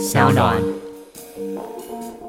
[0.00, 0.56] 小暖。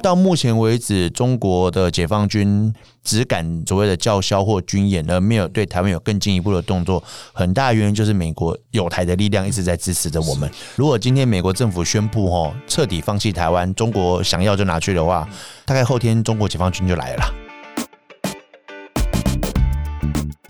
[0.03, 7.01] 到目前为止，中国的解放军只敢所谓的叫嚣或军演，而没有对台湾有更进一步的动作。
[7.31, 10.51] 很大原因就是美国有台的力量一直在支持着我们。
[10.75, 15.25] 如果今天美国政府宣布吼彻底放弃台湾，中国想要就拿去的话，
[15.65, 17.33] 大概后天中国解放军就来了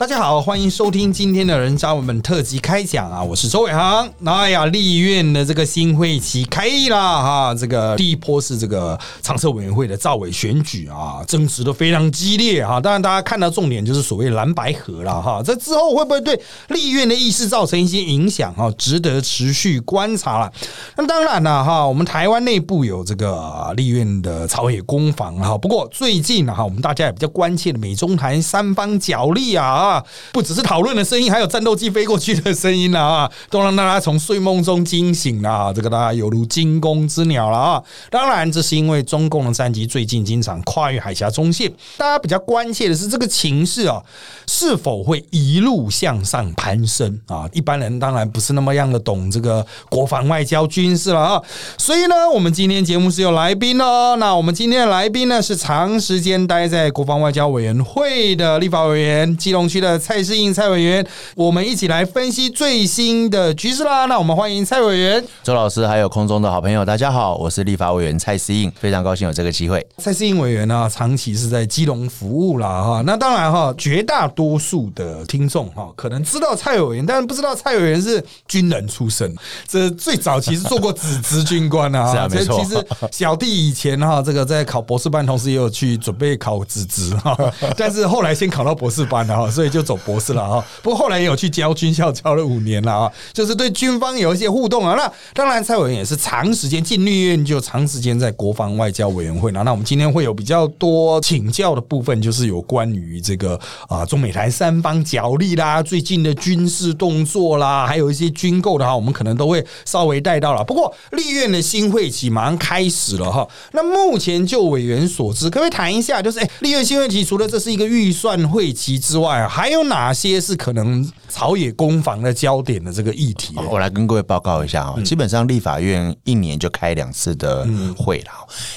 [0.01, 3.21] 大家好，欢迎收听今天的人渣文本特辑开讲啊！
[3.21, 4.09] 我是周伟航。
[4.25, 12.81] 哎呀，立院的这个新会期开啦哈，这个第一波是这个常设委员会的赵委选举啊，争执的非常激烈哈。
[12.81, 15.39] 当然，大家看到重点就是所谓蓝白河了哈。
[15.45, 18.73] 这之后会不会对立院的议事造成一些影响哈？
[18.79, 20.51] 值得持续观察了。
[20.97, 25.55] 那当然了哈，我们台湾内部有这个立院的朝野攻防哈。
[25.55, 29.90] 不过最近哈，我们大家也比较关切的美中台三方角力啊。
[30.31, 35.49] 不只是讨论的声音，还有战斗机飞过去的声音了啊，都让大家从睡梦中惊醒了。
[35.49, 37.83] 啊这个大家犹如惊弓之鸟了啊！
[38.09, 44.01] 当然，这是因为中共的战机最近经常跨越海峡中线，大家比较关切的是这个情势啊，
[44.47, 47.49] 是否会一路向上攀升啊？
[47.51, 51.41] 一般人当然不是那么样的懂这个国防外交军事了啊，
[51.77, 54.15] 所以呢，我们今天节目是有来宾哦。
[54.17, 59.80] 那我们今天的来宾呢，是长时间待在国防外交委员会的立法委员基隆区。
[59.81, 64.05] 的蔡世应蔡委员，我们一起来分析最新的局势啦。
[64.05, 69.83] 那我们欢迎蔡委员、周老师，还有空中的好朋友，大家好，我是立法委员蔡世应，非常高兴有这个机会。
[69.97, 73.03] 蔡世应委员呢，长期是在基隆服务啦，哈。
[73.05, 79.35] 那当然哈，绝大多数的听众哈，可能知道蔡委员，但是不知道蔡委员是军人出身。
[79.67, 82.63] 这最早其实做过子职军官啊， 是啊，没错。
[82.63, 87.35] 其实小弟以前哈，这个在考博士班，同时也有去准备考子职哈，
[87.75, 89.70] 但是后来先考到博士班了哈，所以。
[89.71, 90.63] 就走博士了啊！
[90.83, 94.95] 不过后来也有去教军校，教了五年了啊，就是对军方有一些互动啊。
[94.95, 99.63] 那当然，蔡委员也是长时间进立院，就长时间在国防外交委员会了。
[99.63, 110.63] 那我们今天会有比较多请教的部分，就是有关于这个啊中美台三方角力啦，最近的军事动作啦，还有一些军购的话，我们可能都会稍微带到了。
[110.63, 113.47] 不过立院的新会期马上开始了哈。
[113.71, 116.21] 那目前就委员所知，可不可以谈一下？
[116.21, 123.53] 就是哎，立院新会期除了这是一个预算会期之外啊，还有哪些是可能朝野攻防的焦点的这个议题？
[123.69, 124.95] 我来跟各位报告一下啊。
[125.03, 127.67] 基本上立法院一年就开两次的
[127.97, 128.31] 会了，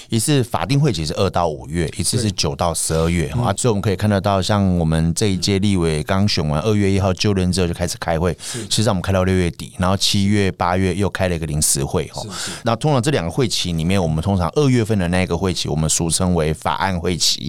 [0.09, 3.55] 一次法定会期是二到五月，一次是九到十二月啊。
[3.57, 8.37] 所以我们可以看得到，像我们这一届立委刚选完二月一号就任之后就开始开会，
[8.69, 12.21] 其实我们开到六月底，然后七月八月又开了一个临时会哈。
[12.65, 17.49] 那通常这两个会期里面，我们通常二月份的那个会期，我们俗称为法案会期；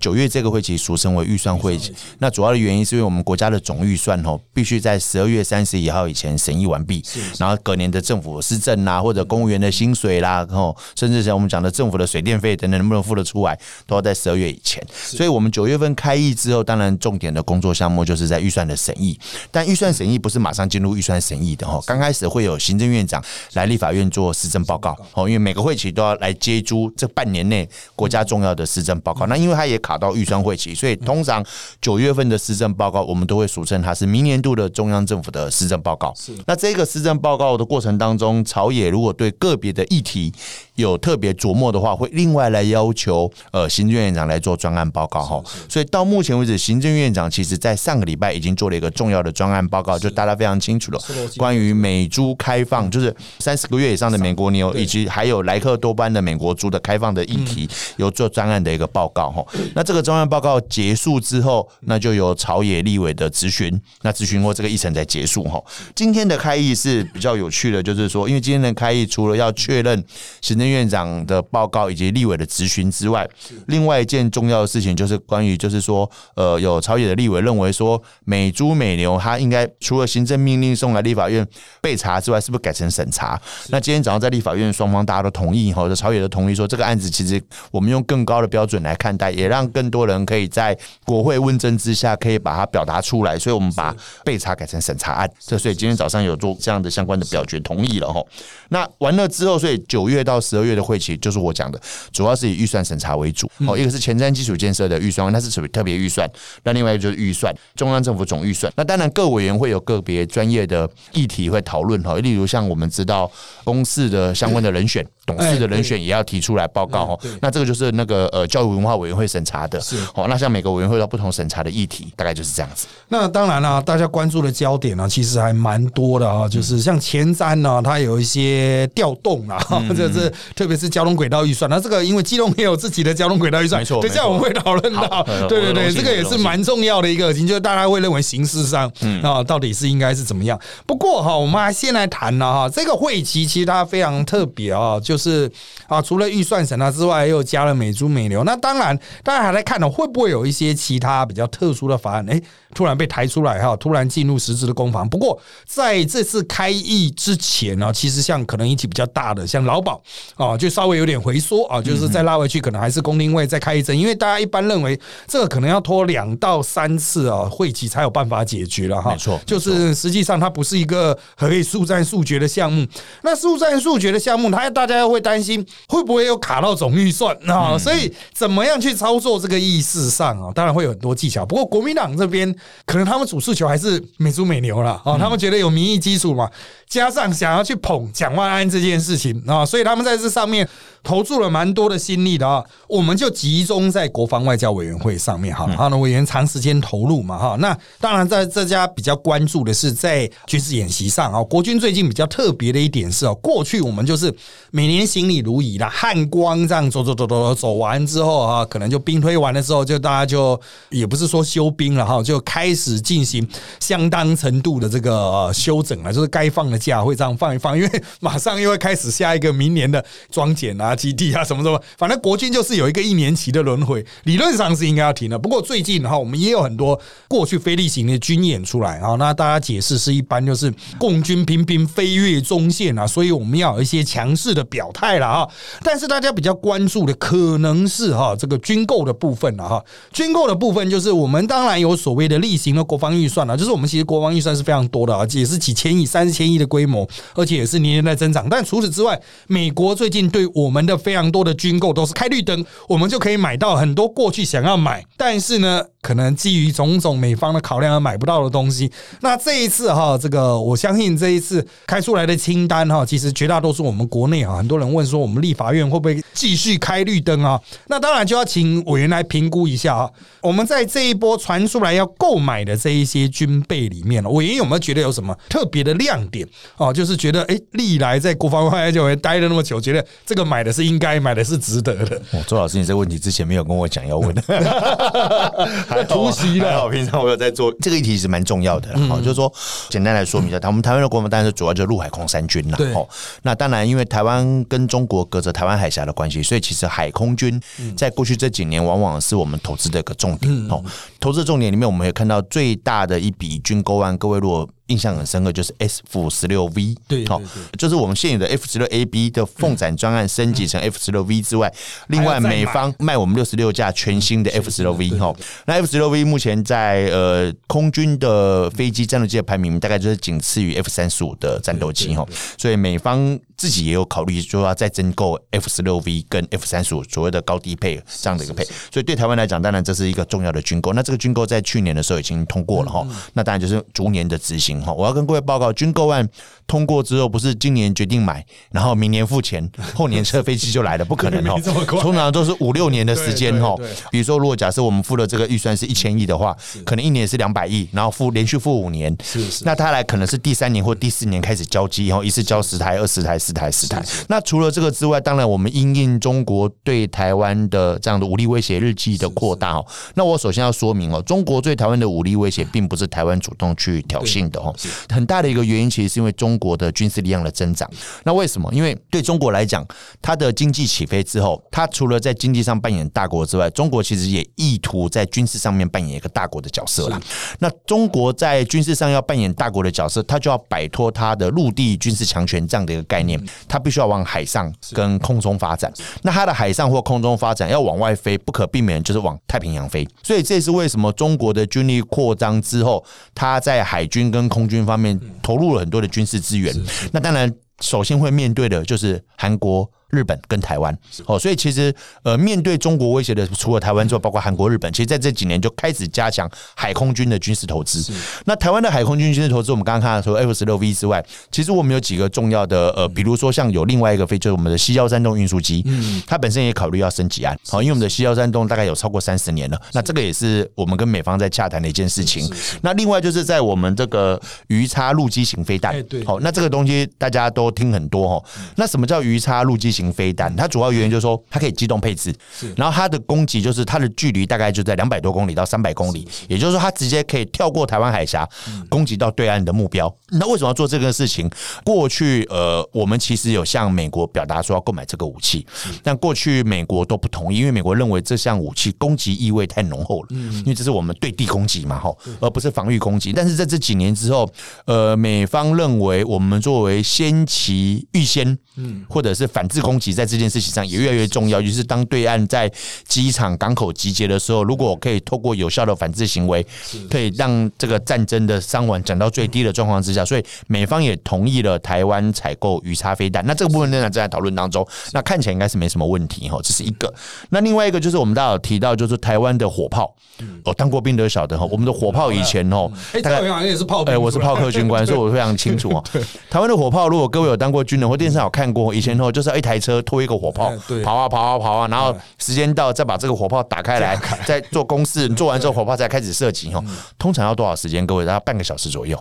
[0.00, 1.94] 九月这个会期俗称为预算会期。
[2.18, 7.02] 那主要的原因是因为我们国家的总预算哦，必须在十二月三十一号以前审议完毕，
[7.38, 14.82] 然后隔年的政府施政啦，或者公务员的薪水啦，然后甚至像我们讲的政府的水电费等等，能不能付得出来，都要在十二月以前。
[14.90, 19.18] 所以，我们九月份开议之后，当然重点的工作项目就是在预算的审议。
[19.50, 23.22] 但预算审议不是马上进入预算审议的哦，刚开始会有行政院长
[23.52, 29.26] 来立法院做施政报告哦，因为每个会期都要来接诸这半年内国家重要的施政报告。
[29.26, 31.44] 那因为他也卡到预算会期，所以通常
[31.80, 33.02] 九月份的施政报告。
[33.02, 36.12] 我们都会俗称它是明年度的中央政府的施政报告。
[36.16, 40.32] 是，那这个施政报告的过程当中，朝野如果对个别的议题
[40.74, 45.42] 有特别琢磨的话，会另外来要求呃行政院长来做专案报告哈。
[45.68, 51.00] 所以到目前为止，行政院长其实在上个礼拜已经做了一个重要的专案报告，就大家非常清楚了，
[51.36, 57.68] 关于美猪开放，就是三十个月以上的美国牛，以及还有莱克多巴的美国猪的开放的议题，
[57.98, 59.44] 有做专案的一个报告哈。
[59.74, 62.94] 那这个专案报告结束之后，那就由朝野立。
[62.94, 65.62] 委的咨询，那咨询过这个议程才结束哈。
[65.96, 70.02] 今天的开议是比较有趣的，就是说，因为今天的开议除了要确认
[70.40, 73.28] 行政院长的报告以及立委的质询之外，
[73.66, 81.44] 另外一件重要的事情就是关于，就是说，呃，有朝野的立委认为说，美猪美牛它应该除了行政命令送来立法院
[81.80, 83.40] 备查之外，是不是改成审查？
[83.70, 87.42] 那今天早上在立法院双方大家都同意哈，朝野都同意说，这个案子其实
[87.72, 92.84] 我们用更高的标准来看待，也让更多人可以在国会问政之下，可以把它表。
[92.84, 95.26] 达出来，所以我们把备查改成审查案。
[95.40, 98.22] 这所以今天早上有做这样的相关的表决同意了哈。
[98.68, 101.80] 那完了之后，所以九月到十二月的会期就是我讲的，
[102.12, 103.50] 主要是以预算审查为主。
[103.66, 106.26] 哦，一个是前瞻基础建设的预算，那是属于特别预算；
[106.62, 108.72] 那另外一个就是预算，中央政府总预算。
[108.76, 113.30] 那当然各委员会有个别专业的议题会讨论哈，例如像我们知道
[113.64, 117.20] 公司的相关的人选董事的人选也要提出来报告哦。
[117.40, 120.26] 那这个就是那个呃教育文化委员会审查的，是哦。
[120.28, 122.86] 那像每个委员会有不同审查的议题，大概就是这样子。
[123.08, 126.48] 那当然了，大家关注的焦点呢，其实还蛮多的啊。
[126.48, 129.58] 就是像前瞻呢，它有一些调动啊，
[129.96, 131.70] 这是特别是交通轨道预算。
[131.70, 134.00] 那这个因为基隆也有自己的交通轨道预算，没错。
[134.02, 138.90] 等下我们会讨论到，对对对，这个也是蛮重要的一个，就是大家会认为形式上
[139.22, 140.58] 啊，到底是应该是怎么样。
[140.86, 145.50] 不过哈，我们还先来谈了哈，这个会期其实它非常特别啊，就是
[145.86, 148.44] 啊，除了预算审查之外，又加了美猪美牛。
[148.44, 152.28] 那当然，大家还在看呢，会不会有一些其他比较特殊的法案？
[152.28, 152.40] 哎。
[152.74, 155.08] 突然被抬出来哈，突然进入实质的攻防。
[155.08, 160.02] 不过在这次开议之前呢，其实像可能引起比较大的，像劳保
[160.34, 169.12] 啊，就稍微有点回缩啊，就是再拉回去，可能还是公定位再开一针，因为大家一般认为这个可能要拖两到三次啊会期才有办法解决了哈。
[169.12, 172.84] 没错，就是实际上它不是一个可以速战速决的项目。
[173.22, 177.78] 那速战速决的项目，它大家会担心会不会又卡到总预算啊？
[177.78, 181.44] 所以怎么样去操作这个意识上啊，当然会有很多技巧。
[181.46, 182.54] 不过国民党这边。
[182.86, 186.48] 可能他们主诉求还是美猪美牛了啊，他们觉得有民意基础嘛，
[186.86, 190.68] 加上想要去捧蒋万安这件事情啊，所以他们在这上面。
[191.04, 197.56] 投注了蛮多的心力的啊，我们就集中在国防外交委员会上面哈，然后呢，委员长时间投入嘛哈。
[197.60, 204.34] 那当然，在这家比较关注的是在军事演习上啊，国军最近比较特别的一点是啊，过去我们就是
[204.70, 210.58] 每年年行礼如仪啦，汉光这样走走走走走完之后啊，可能就兵推完的时候，就大家就
[210.90, 213.46] 也不是说休兵了哈，就开始进行
[213.78, 220.94] 相当程度的这个休整了，就是该放的假会这样放一放，因为马上又会开始下一个明年的装检啊。
[220.94, 225.38] 基地啊，什么什么，反正国军就是有一个一年期的轮回，理论上是应该要停的。
[225.38, 226.98] 不过最近哈，我们也有很多
[227.28, 235.48] 过去非例行的军演出来啊，那大家解释是一般就是共军频频飞越中线啊，所以我们要有一些强势的表态了啊。
[235.82, 248.48] 但是大家比较关注的可能是哈这个军购的部分了哈，军购的部分就是我们当然有所谓的例行的国防预算了，就是我们其实国防预算是非常多的啊，也是几千亿、三四千亿的规模，而且也是年年在增长。
[248.48, 258.88] 但除此之外，美国最近对我们的非常多的军购都是开绿灯，我们就可以买到很多过去想要买，但是呢，可能基于种种美方的考量而买不到的东西。
[259.22, 267.60] 那这一次哈，这个我相信这一次开出来的清单哈，其实绝大多数我们国内啊，很多人问说我们立法院会不会继续开绿灯啊？
[267.88, 270.08] 那当然就要请委员来评估一下啊。
[270.40, 276.92] 我们在这一波传出来要购买的这一些军备里面，委员有没有觉得有什么特别的亮点哦？
[276.92, 280.84] 就是觉得哎，历来在国防外交待了那么久，觉得这个买的是。
[280.84, 282.20] 应该买的是值得的。
[282.46, 284.34] 周老师，你这个问题之前没有跟我讲要问，
[285.94, 286.88] 还突袭了。
[286.88, 288.88] 平常我有在做这个议题是蛮重要的。
[289.08, 289.52] 好，就是说
[289.88, 292.78] 简单来说明一下，我们台湾的国防当然是主要就是陆海空三军了。
[292.94, 293.08] 哦，
[293.42, 297.60] 那当然因为台湾跟中国隔着台湾海峡的关系，所以其实海空军
[297.96, 300.52] 在过去这几年往往是我们投资的一个重点。
[300.68, 300.82] 哦，
[301.20, 304.68] 投资重点里面，我们也看到最大的一笔军购案，各位如果。
[304.88, 307.40] 印象很深刻，就是 F 十六 V，对，好，
[307.78, 311.72] 就是我们现有的 F 十六 AB 的凤展专案升级成 F 十六 V 之外，
[312.08, 315.34] 另外美方卖我们六十六架全新的 F 十六 V 哈。
[315.66, 322.26] 那 F 十六 V 目前在呃空军的飞机战斗机的排名大概就是仅次于 F 三十五的战斗机哈，
[322.58, 330.92] 所以美方自己也有考虑说要再增购 F 十六 V 跟 F 三十五所谓的高低配这样的一个配，所以对台湾来讲，当然这是一个重要的军购。
[330.92, 334.80] 那这个军购在去年的时候已经通过了哈，那当然就是逐年的执行。
[334.82, 336.28] 哈，我要跟各位报告，军购案
[336.66, 341.60] 通过之后，不是今年决定买，然后明年付钱， 后年车飞机就来了，不可能哦。
[342.00, 343.78] 通常都是五六年的时间哦。
[344.10, 349.64] 比如说，如果假设我们付了这个预算是一千亿的话，可能一年是两百亿，然后付连续付五年，是是。
[349.64, 354.02] 那他来可能是第三年或第四年开始交机，然后一次交十台、二十台、十台、十台。
[354.28, 359.86] 那除了这个之外，当然我们因应中国对台湾的这样的武力威胁日记的扩大哦。
[360.14, 364.74] 那我首先要说明哦，中国对台湾的武力威胁并不是台湾主动去挑衅的哦。
[365.08, 367.88] 很大的一个原因，其实是因为中国的军事力量的增长。
[368.24, 368.72] 那为什么？
[368.72, 369.86] 因为对中国来讲，
[370.20, 377.20] 它的经济起飞之后，它除了在经济上扮演大国之外，中国其实也意图在军事上面扮演一个大国的角色了。
[377.58, 385.92] 那中国在军事上要扮演大国的角色，它就要摆脱它的陆地军事强权这样的一个概念，它必须要往海上跟空中发展。
[386.22, 390.06] 那它的海上或空中发展要往外飞，不可避免就是往太平洋飞。
[390.22, 396.74] 所以这是为什么中国的军力扩张之后，它在海军跟空军方面投入了很多的军事资源。
[397.10, 399.90] 那当然，首先会面对的就是韩国。
[400.14, 400.96] 日本跟台湾。
[401.26, 408.12] 哦，所以其实呃，面对中国威胁的，除了台湾之外，包括韩国、日本，其实在这几年就开始加强海空军的军事投资。
[408.44, 417.58] 那台湾的海空军军事投资，我们刚刚看到说 F 十六 V 之外，其实我们有几个重要的呃，比如说像有另外一个飞，就是我们的西幺三洞运输机，嗯，它本身也考虑要升级案。
[417.68, 422.48] 好，因为我们的西幺三洞大概有超过三十年了，那这个也是我们跟美方在洽谈的一件事情。
[422.82, 428.44] 那另外就是在我们这个鱼叉陆基型飞弹，对，好，那这个东西大家都听很多哈。
[428.76, 430.54] 那什么叫鱼叉陆基型飞弹？
[430.54, 432.34] 它主要原因就是说它可以机动配置，
[432.76, 438.48] 然后它的攻击就是它的距离大概就在两百多公里到三百公里，也就是说它直接可以跳过台湾海峡，
[438.88, 440.14] 攻击到对岸的目标。
[440.30, 441.50] 那为什么要做这个事情？
[441.84, 445.66] 过去呃，我们其实有向美国表达说要购买这个武器，
[446.02, 453.32] 但过去美国都不同意，因为美国认为这项武器攻击意味太浓厚了，因为这是我们对地攻击嘛，哈，而不是防御攻击。
[453.32, 454.48] 但是在这几年之后，
[454.86, 461.60] 呃，美方认为我们作为先期预先，嗯，或者是反制攻击，在这件事情上也越来越重要。
[461.60, 462.70] 于是当对岸在
[463.06, 466.66] 机场、港口集结的时候，如果可以透过有效的反制行为，
[467.10, 473.44] 可以让这个战争的伤亡降到最低的状况之下，所以美方也同意了台湾采购鱼叉飞弹。
[473.46, 474.86] 那这个部分仍然在讨论当中。
[475.12, 477.12] 那看起来应该是没什么问题哈，这是一个。
[477.50, 480.16] 那另外一个就是我们大家有提到，就是台湾的火炮。
[480.64, 486.02] 哦，当过兵都晓得哈，我们的火炮以前哦，哎大概好像也是炮，哎，我是炮客军官，所以我非常清楚哦。
[486.50, 496.84] 台湾的火炮，如果各位有当过军人或电视上有看过，以前哦就是一台车拖一个火炮，跑啊跑啊跑啊，然后时间到再把这个火炮打开来，再做公式，做完之后火炮才开始射击哦。
[497.18, 498.06] 通常要多少时间？
[498.06, 499.16] 各位，大概半个小时左右。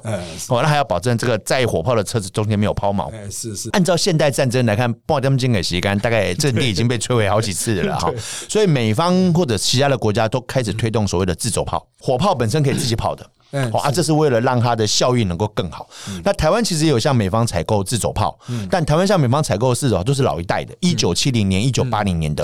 [0.49, 3.11] 哦，那还要保证这个载火炮的车子中间没有抛锚。
[3.31, 3.69] 是是。
[3.71, 8.11] 按照现代战争来看，爆他们金给旗杆，大概阵地已经被摧毁好几次了哈。
[8.49, 13.25] 所以美方或者其他的国家都开始推动所谓的自走炮，火炮本身可以自己跑的。
[13.71, 15.87] 哦啊，这是为了让它的效益能够更好。
[16.23, 18.37] 那台湾其实也有向美方采购自走炮，
[18.69, 22.43] 但台湾向美方采购的自走都是老一代的，一九七零年、一九八零年的，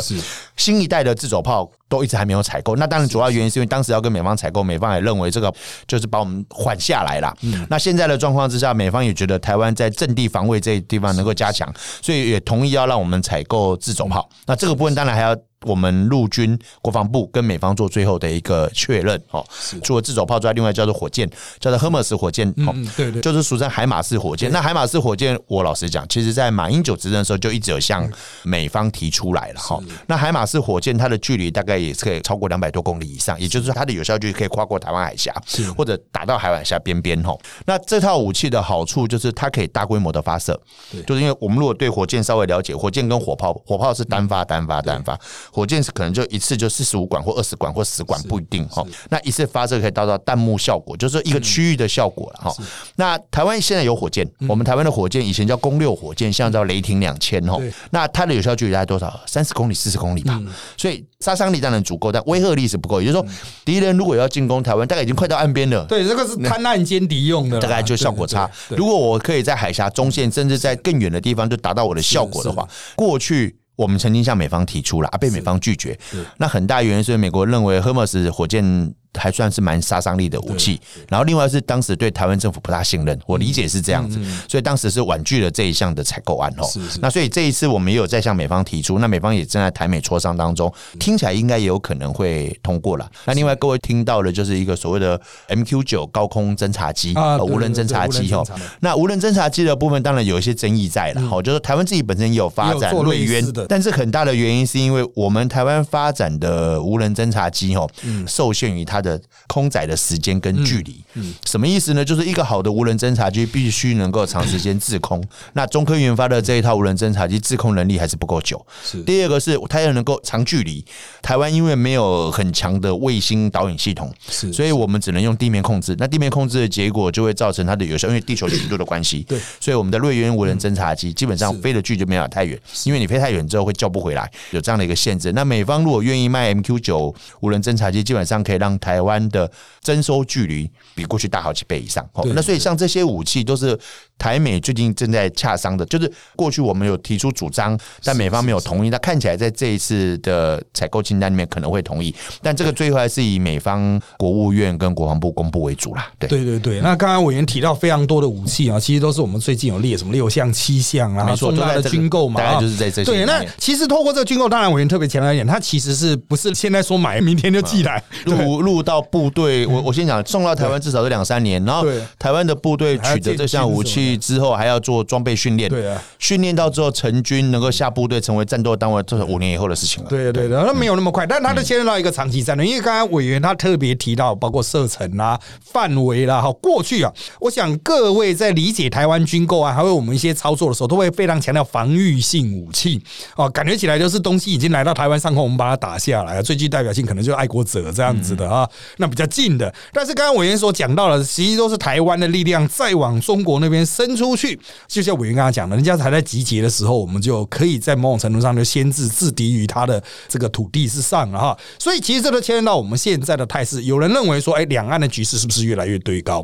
[0.56, 2.78] 新一代的自走炮都一直还没有采购。
[2.78, 5.54] 那当然主要原因是因为当时要跟美方采购，美方也认为这个
[5.88, 7.36] 就是把我们缓下来了。
[7.68, 11.70] 那现在的状况之下，美方也觉得台湾在阵地防卫这一地方能够加强，
[12.02, 14.30] 所以也同意要让我们采购自走炮。
[14.46, 15.36] 那这个部分当然还要。
[15.66, 19.46] 我们陆军国防部跟美方做最后的一个确认，哦，
[19.84, 21.30] 除了自走炮之外，另外叫做火箭，
[21.60, 24.50] 叫做 Hermes 火箭，哦，对对，就是俗称海马式火箭。
[24.54, 28.10] 那海马式火箭，我老实讲，其实在马英九执政的时候就一直有向
[28.44, 29.78] 美方提出来了，哈。
[30.08, 35.34] 那海马式火箭它的距离大概也是可以超过两百多公里以上，也就是说它的有效距离可以跨过台湾海峡，
[35.78, 37.36] 或者打到海湾峡边边，哈。
[37.66, 40.60] 那这套武器的好处就是它可以大规模的发射，
[41.08, 45.20] 就是因为我们如果对火箭稍微了解，火箭跟火炮，火炮是单发单发单发。
[45.52, 52.56] 火箭是可能就一次就四十五管或二十管或十管不一定哈，那一次发射可以达到弹幕效果，就是一个区域的效果了哈。
[52.96, 57.58] 那台湾现在有火箭，我们台湾的火箭以前叫攻六火箭，现在叫雷霆两千哈。
[57.92, 59.20] 那它的有效距离大概多少？
[59.26, 60.40] 三十公里、四十公里吧。
[60.78, 63.00] 所以杀伤力当然足够，但威慑力是不够。
[63.00, 63.26] 也就是说，
[63.64, 65.86] 敌人如果要进攻台湾，大概已经快到岸边了。
[65.86, 68.50] 对，这个是滩岸歼敌用的，大概就效果差。
[68.70, 73.56] 如果我可以在海峡中线，甚至在更远的地方就达到我的效果的话，过去。
[73.76, 75.98] 我们曾经向美方提出了，啊，被美方拒绝。
[76.36, 78.94] 那很大原因是美国认为 Hermes 火箭。
[79.20, 86.66] 还算是蛮杀伤力的武器，然后另外是当时对台湾政府不大信任，我理解是这样子，所以当时是婉拒了这一项的采购案哦。
[87.02, 93.10] 那所以这一次我们也有在向美方提出，那美方也正在台美磋商当中，听起来应该也有可能会通过了。
[93.26, 98.46] 那另外各位听到的就是一个所谓的 MQ 九高空侦察机啊，无人侦察机哦。
[98.80, 107.90] 那无人侦察机的部分当然有一些争议在了，好，就是台湾自己本身也有发展瑞渊的，但是很大的原因是因为我们台湾发展的无人侦察机哦，
[108.28, 109.00] 受限于它。
[109.00, 109.09] 的
[109.48, 112.04] 空载的时间跟距离，嗯什么意思呢？
[112.04, 115.24] 就是一个好的无人侦察机必须能够长时间滞空。
[115.54, 118.66] 那中科研发的这一套无人侦察机滞空能力还是不够久。
[118.84, 120.84] 是第二个是它要能够长距离。
[121.22, 125.96] 台湾因为没有很强的卫星导引系统，是所以我们只能用地面控制。
[125.98, 129.26] 那地面控制的结果就会造成它的有效，因为地球曲度的关系。
[129.28, 135.32] 对，所以我们的瑞渊无人侦察机基本上飞的距就没有太远，因为你飞太远之后会叫不回来，有这样的一个限制。
[135.34, 139.50] 那美方如果愿意卖 MQ 九无人侦察机，基本上可以让台台湾的
[139.82, 143.80] 征收距离比过去大好几倍以上，那所以像这些武器都是。
[144.20, 148.90] 台美最近正在洽商的，就是过去我们有提出主张，但美方没有同意。
[148.90, 156.12] 那看起来在这一次的采购清单里面可能会同意，但这个最后还是以美方国务院跟国防部公布为主啦。
[156.20, 156.82] 对对对对。
[156.82, 163.10] 那刚刚委员提到非常多的武器啊，其实都是我们最近有列什么六项、七项啊，重大的军购嘛，大概就是在这些。
[163.10, 168.04] 对，那其实透过这个军购，当然委员特别强调一点，它其实是不是现在说买，明天就寄来？
[168.26, 171.86] 陆陆入到部队，我我先讲，送到台湾至少是两三年，然后
[172.18, 180.10] 台湾的部队取得这项武器之后，还要做装备训练，对啊，训练到之后成军，能够下部队成为战斗单位，这是五年以后的事情了。
[180.10, 182.66] 对对对，那没有那么快，但他都牵涉到一个长期战略。
[182.66, 193.02] 因为刚刚委员他特别提到，包括射程啦、范围啦，哈，过去啊，我想各位在理解台湾军购啊，还有我们一些操作的时候，都会非常强调防御性武器
[193.36, 199.74] 哦，感觉起来就是东西已经来到台湾上空，我们把它打下来，最具代表性可能就是爱国者这样子的啊，那比较近的。
[199.92, 211.58] 但是刚刚委员所讲到了，其实都是台湾的力量再往中国那边伸出去，就像委员刚刚讲的，人家还在集结的时候，我们就可以在某种程度上就先制制敌于他的这个土地之上了哈。
[211.78, 213.84] 所以其实这都牵连到我们现在的态势。
[213.84, 216.40] 有人认为说，哎，两岸的局势是不是越来越堆高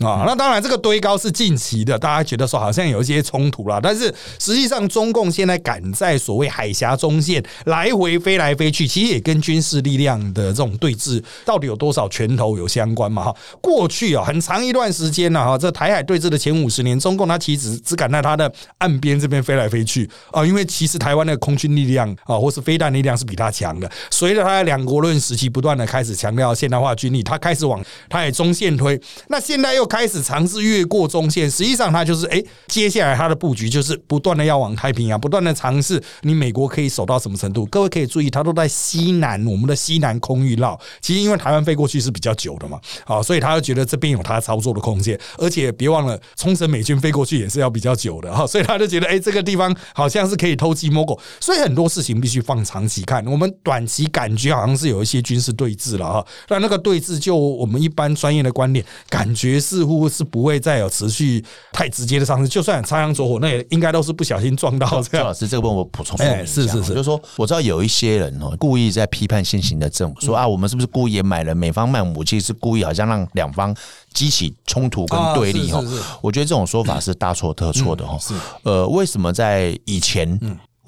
[0.00, 0.24] 啊？
[0.26, 13.36] 那当然，这个堆高是近期的，大家觉得说好像有一些冲突了，但是实际上中共现在赶在所谓海峡中线来回飞来飞去，其实也跟军事力量的这种对峙到底有多少拳头有相关嘛哈。
[13.62, 23.90] 过去啊，很长一段时间呢哈，这台海对峙的前五十年，中共它其实只敢在它的岸边这边飞来飞去啊，因为其实台湾的空军力量啊，或是飞弹力量是比它强的。
[24.10, 37.66] 随着他的两国论时期不断的开始强调现代化军力，他开始往他也中线推，那现在又开始尝试越过中线，实际上他就是哎，接下来他的布局就是不断的要往太平洋，不断的尝试你美国可以守到什么程度？
[37.66, 40.78] 各位可以注意，他都在西南，我们的西南空域绕。
[41.00, 53.22] 其实因为台湾飞过去是比较久的嘛，啊，所以他就觉得这边有他操作的空间，而且别忘了冲绳美军飞过去也是要比较久的哈，所以他就觉得哎，这个地方好像是可以偷鸡摸狗，所以很多事情必须放长期看。
[53.26, 65.24] 我们短期感觉好像是有一些军事对峙了哈，那那个对峙就我们一般专业的观点，感觉似乎是不会再有持续太直接的上升，就算擦枪走火，那也应该都是不小心撞到这样。
[65.24, 73.76] 赵老师，这个问我补充一下是是是就是说我知道有一些人哦，故意在批判现行的政府，说啊，我们是不是故意也买了美方卖武器，是故意好像让两方
[74.14, 76.02] 激起冲突跟对立哈啊是是是？
[76.22, 78.18] 我觉得这种说法是大错特错的哈。
[78.62, 80.38] 呃，为什么在以前？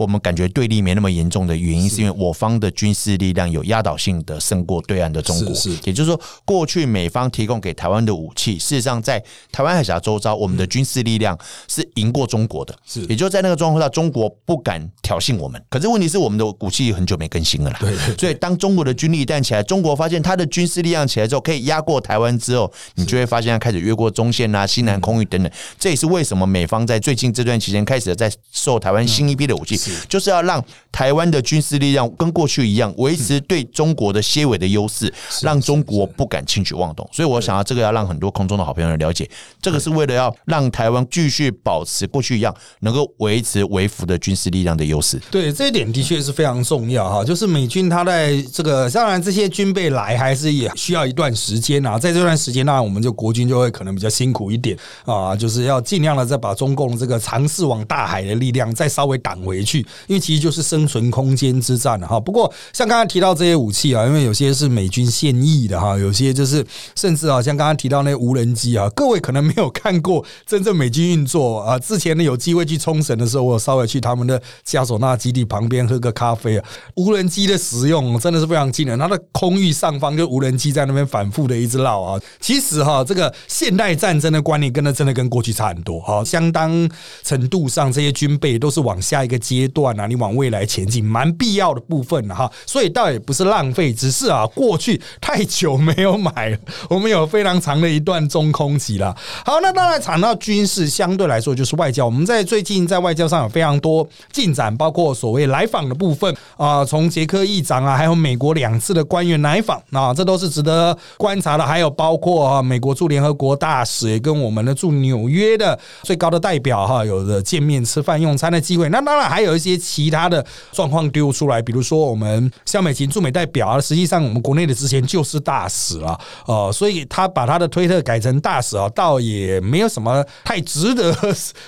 [0.01, 5.55] 我们感觉对立没那么严重的原因，是因为我方的军事力量有压倒性的胜过对岸的中国。
[5.85, 11.39] 也就是说，过去美方提供给台湾的武器，事实上在台湾海峡周遭，我们的军事力量
[11.69, 12.75] 是赢过中国的。
[12.87, 15.63] 是也就在那个状况下，中国不敢挑衅我们。
[15.69, 17.79] 可是问题是，我们的武器很久没更新了啦。
[17.81, 25.53] 对所以当中国的军力一旦起来，中国发现它的军事力量起来之后，可以压过台湾之后，你就会发现它开始越过中线啊、西南空域等等。
[25.79, 29.77] 这也是为什么美方在最近这段期间开始在售台湾新一批的武器，
[30.09, 35.13] 就是要让台湾的军事力量跟过去一样，维持对中国的些微的优势，
[35.43, 37.09] 让中国不敢轻举妄动。
[37.13, 39.29] 所以我想要这个要让很多空中的好朋友了解，
[39.61, 45.21] 这个是为了要让台湾继续保持过去一样能够维持维服的军事力量的优势。
[45.31, 62.19] 对这一点的确是非常重要哈，就是美军他在这个当然这些军备来还是也需要一段时间啊，在这段时间当然我们就国军就会可能比较辛苦一点啊，就是要尽量的再把中共这个尝试往大海的力量再稍微挡回去，因为其实就是生存空间之战了哈。
[62.19, 66.65] 不过像刚才提到这些武器啊，因为有些是美军现役的哈，有些就是
[66.95, 76.65] 甚至啊像刚刚提到那无人机啊，各位可能没有看过真正美军运作啊，之前呢有机会去冲绳的时候，我有稍微去他们的加索纳基地旁边喝个咖啡啊。
[76.97, 82.21] 无人机的使用真的是非常惊人，它的空域上方就无人机在那边反复的一直绕啊。
[82.41, 86.89] 其实哈，这个现代战争的观念跟那真的跟过去差很多哈，相当
[87.23, 92.51] 程度上这些军备都是往下一个阶段啊，你往未来前进，蛮必要的部分了哈。
[92.67, 96.59] 所以倒也不是浪费，只是啊过去太久没有买了，
[96.91, 99.17] 我们有非常长的一段中空期了。
[99.45, 102.05] 好，那当然谈到军事，相对来说就是外交。
[102.05, 111.65] 我们在最近在外交上有非常多进展，包括所谓来访的部分啊，从捷克议长啊，还有美国两次的官员来访啊，这都是值得观察的。
[111.65, 118.89] 还有包括啊，美国驻联合国大使也跟我们的驻纽约的最高的代表哈，有的见面吃饭用餐的机会。
[118.89, 131.13] 那当然还有一些其他的状况丢出来，比如说我们肖美琴驻美代表啊，实际上我们国内的之前就是大使了哦，所以他把他的推特改成大使啊，倒也没有什么太值得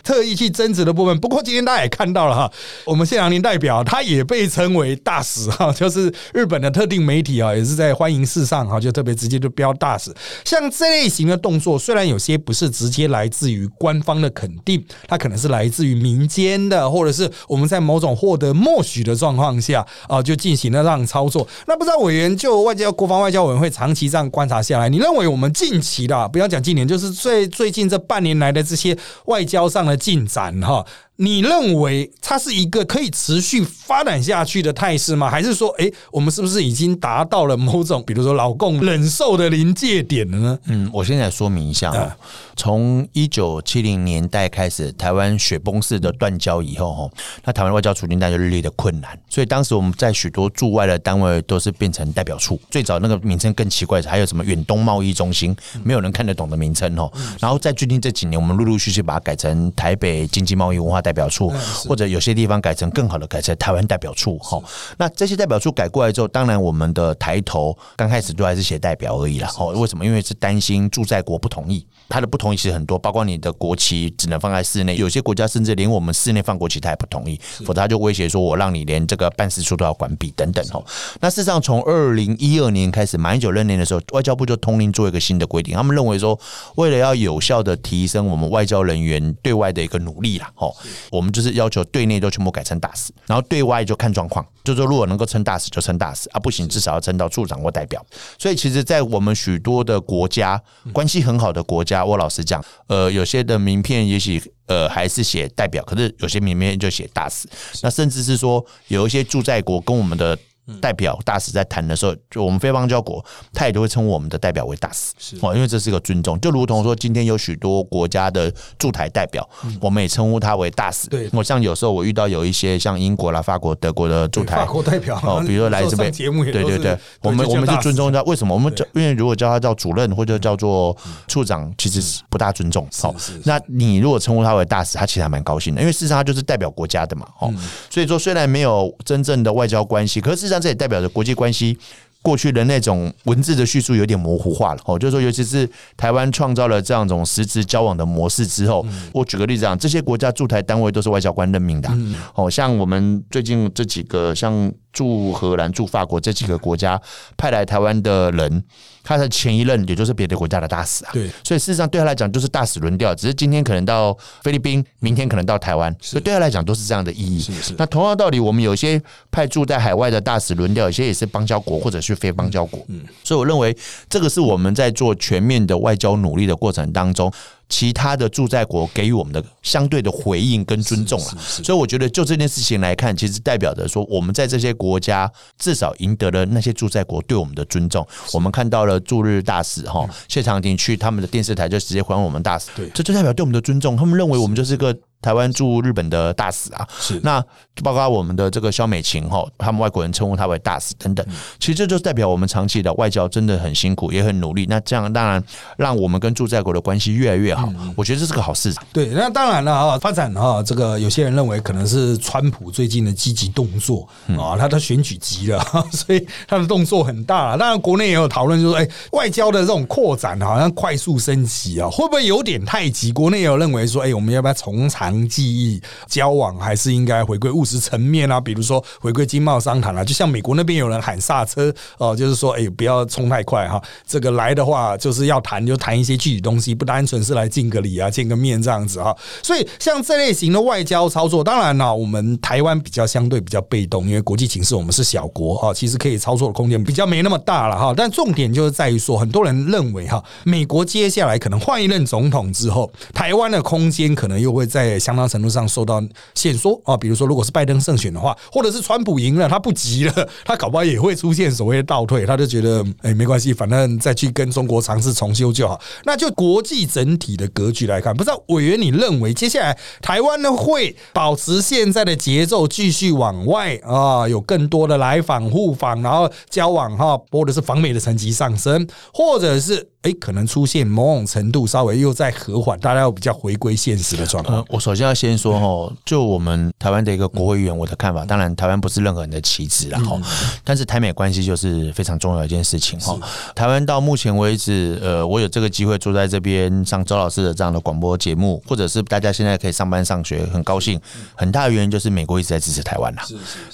[0.02, 1.18] 特意去争执的部分。
[1.20, 2.52] 不过今天大家也看到了哈，
[2.86, 10.14] 我们谢长廷代表他也被称为大使哈，就是日本的特定媒体啊，也是在欢迎事上哈，就特别直接就标大使。
[10.44, 21.48] 像这类型的动作，虽然有些不是直接来自于官方的肯定，它可能是来自于民间的，或者是我们在某种获得默许的状况下啊，就进行了这样操作。
[21.66, 30.84] 那不知道委员就外交国防外交委员会长期这样观察下来，你认为我们近期的不要讲今年，就是最最近这半年来的这些外交上的进展哈，
[31.16, 35.30] 你认为它是一个可以持续发展下去的态势吗？
[35.30, 40.58] 还是说，哎，我们是不是已经达到了某种，比如说老共忍受的临界点了呢？
[40.66, 42.10] 嗯，我现在说明一下哦，
[42.56, 47.10] 从一九七零年代开始，台湾雪崩式的断交以后，哈，
[47.44, 52.58] 那台湾外交处境带就日益的困难，所以当时我们在许多驻外的单位都是变成代表处。
[52.70, 57.12] 最早那个名称更奇怪，还有什么远东贸易中心，没有人看得懂的名称哦。
[57.38, 61.52] 然后在最近这几年，我们陆陆续续把它改成台北经济贸易文化代表处，
[61.88, 64.38] 或者有些地方改成更好的，改成台湾代表处。
[64.38, 64.62] 哈，
[64.96, 69.50] 那这些代表处改过来之后，当然我们的抬头刚开始都还是写代表而已啦。
[69.58, 70.06] 哦，为什么？
[70.06, 80.62] 因为是担心驻在国不同意，他的不同意其实很多，包括你的国旗只能放在室内，有些国家甚至连我们室内放国旗他也不同意，否则他就威胁说我让你连这个办事处都要关闭等等。
[80.72, 80.84] 哦，
[81.20, 86.38] 那事实上从二零一二年开始，马英九任年的时候，外交部就通令做一个新的规定，他们认为说，
[86.74, 90.70] 为了要有效的提升我们外交人员对外的一个努力啦，哦，
[91.10, 98.04] 我们就是要求对内都全部改成大使，然后对外就看状况，就说如果能够称大使就称大使啊，不行至少要称到处长或代表。
[98.38, 100.60] 所以其实，在我们许多的国家
[100.92, 107.48] 关系很好的国家，我老实讲，呃，有些的名片也许呃还是写代表，可是有些名片就写大使，
[107.82, 110.38] 那甚至是说有一些驻在国跟我们的。
[110.80, 115.36] 代表大使在谈的时候，就我们非邦交国，他也都会称我们的代表为大使，是。
[115.42, 119.48] 哦，因为这是一个尊重，就如同说今天有许多国家的驻台代表，
[119.80, 121.08] 我们也称呼他为大使。
[121.08, 128.54] 对，我像有时候我遇到有一些像英国啦、法国、德国的驻台法国代表哦，比如说 来这边节目，对对对，我们我们是尊重他，为什么？
[128.54, 130.96] 我们因为如果叫他叫主任或者叫做
[131.26, 132.86] 处长，其实是不大尊重。
[133.00, 137.26] 好，那你如果称呼他为大使，他其实还蛮高兴的，因为事实上他就是代表国家的嘛。
[137.40, 137.52] 哦，
[137.90, 141.32] 所以说虽然没有真正的外交关系，可是上这也代表着国际。
[141.34, 141.76] 关系
[142.20, 151.90] 过去的那种文字的叙述有点模糊化了哦，就是说，尤其是台湾创造了这样一种实质交往的模式之后，我举个例子啊，这些国家驻台单位都是外交官任命的，
[152.34, 154.72] 哦，像我们最近这几个像。
[154.92, 157.00] 驻荷兰、驻法国这几个国家
[157.36, 158.62] 派来台湾的人，
[159.02, 161.10] 他的前一任也就是别的国家的大使啊。
[161.12, 167.40] 对，所以事实上对他来讲就是大使轮调，只是今天可能到菲律宾，明天可能到台湾，所以对他来讲都是这样的意义。
[167.40, 167.74] 是是。
[167.78, 169.00] 那同样道理，我们有些
[169.30, 172.84] 派驻在海外的大使轮调，有些也是邦交国或者是非邦交国。
[172.88, 173.76] 嗯，所以我认为
[174.08, 177.32] 这个是我们在做全面的外交努力的过程当中。
[177.72, 188.06] 其他的驻在国给予我们的相对的回应跟尊重了，所以我觉得就这件事情来看，其实代表着说我们在这些国家至少赢得了那些驻在国对我们的尊重。
[188.34, 193.96] 我们看到了驻日大使哈谢长廷去他们的电视台就直接还我们大使，对，这就代表对我们的尊重。
[193.96, 194.94] 他们认为我们就是个。
[195.22, 197.42] 台湾驻日本的大使啊，是那
[197.82, 201.24] 包括我们的这个肖美琴哈，他们外国人称呼他为大使等等，
[201.58, 204.66] 其实这就代表我们长期的外交真的很辛苦，也很努力。
[204.68, 205.42] 那这样当然
[205.78, 208.74] 让我们跟驻在国的关系越来越好，我觉得这是个好事。
[208.92, 214.06] 对，那当然了啊，发展啊，这个有些人认为可能是川普最近的积极动作
[214.38, 217.56] 啊，他的选举急了， 所以他的动作很大。
[217.56, 223.12] 当然，国内也有讨论，就说哎，外交的这种扩展好像快速升级啊，会不会有点太急？
[223.12, 239.16] 国内也有认为说，哎，我们要不要从长记忆交往还是应该回归务实层面啊，比如说回归经贸商谈啊，就像美国那边有人喊刹车哦，就是说哎不要冲太快哈，这个来的话就是要谈就谈一些具体东西，不单纯是来敬个礼啊、见个面这样子哈。
[239.42, 247.92] 所以像这类型的外交操作，当然呢，我们台湾比较相对比较被动，因为国际形势我们是小国哈，其实可以操作的空间比较没那么大了哈。
[247.96, 256.00] 但重点就是在于说，很多人认为哈，美国接下来可能换一任总统之后，台湾的空间可能又会在相当程度上受到
[256.34, 265.80] 限缩啊，比如说，如果是拜登胜选的话，或者是川普赢了，他不急了，他搞不好也会出现所谓的倒退，他就觉得哎，没关系，反正再去跟中国尝试重修就好。
[266.04, 279.91] 那就国际整体的格局来看，不知道委员你认为接下来台湾呢会保持现在的节奏，继续往外啊，有更多的来访互访，然后交往哈，或者是访美的层级上升，或者是？
[280.02, 284.64] 哎，可能出现某种程度稍微又在和缓，大家又比较回归现实的状况。
[284.68, 290.20] 我首先要先说哈，就我们台湾的一个国会议员，我的看法，当然台湾不是任何人的棋子然后，
[290.64, 293.16] 但是台美关系就是非常重要一件事情哈。
[293.54, 301.00] 台湾到目前为止，呃，我有这个机会坐在这边上周老师的这样的广播节目，或者是大家现在可以上班上学，很高兴。
[301.36, 303.22] 很大的原因就是美国一直在支持台湾呐。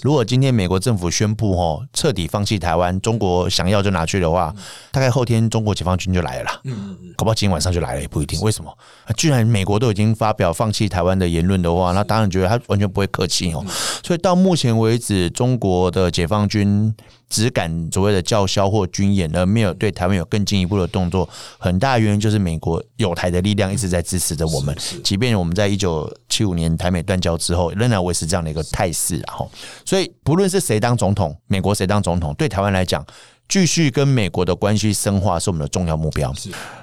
[0.02, 4.54] 如果今天美国政府宣布哦彻底放弃台湾，中国想要就拿去的话，
[4.92, 6.17] 大概后天中国解放军就。
[6.18, 8.40] 就来了，嗯嗯搞不好今天晚上就来了也不一定。
[8.40, 8.76] 为什么？
[9.16, 13.64] 居然美国都已经发表放弃台湾的言论的话，那当然觉得他完全不会客气哦。
[14.02, 16.92] 所以到目前为止，中国的解放军
[17.28, 29.50] 只敢所谓的叫嚣或军演，而没有对台湾有更进一步的动作，很大原因就是美国有台的力量一直在支持着我们，即便我们在一九七五年台美断交之后，仍然维持这样的一个态势，然后，
[29.84, 33.04] 所以不论是谁当总统，美国谁当总统，对台湾来讲。
[33.48, 36.30] 继续跟美国的关系深化是我们的重要目标。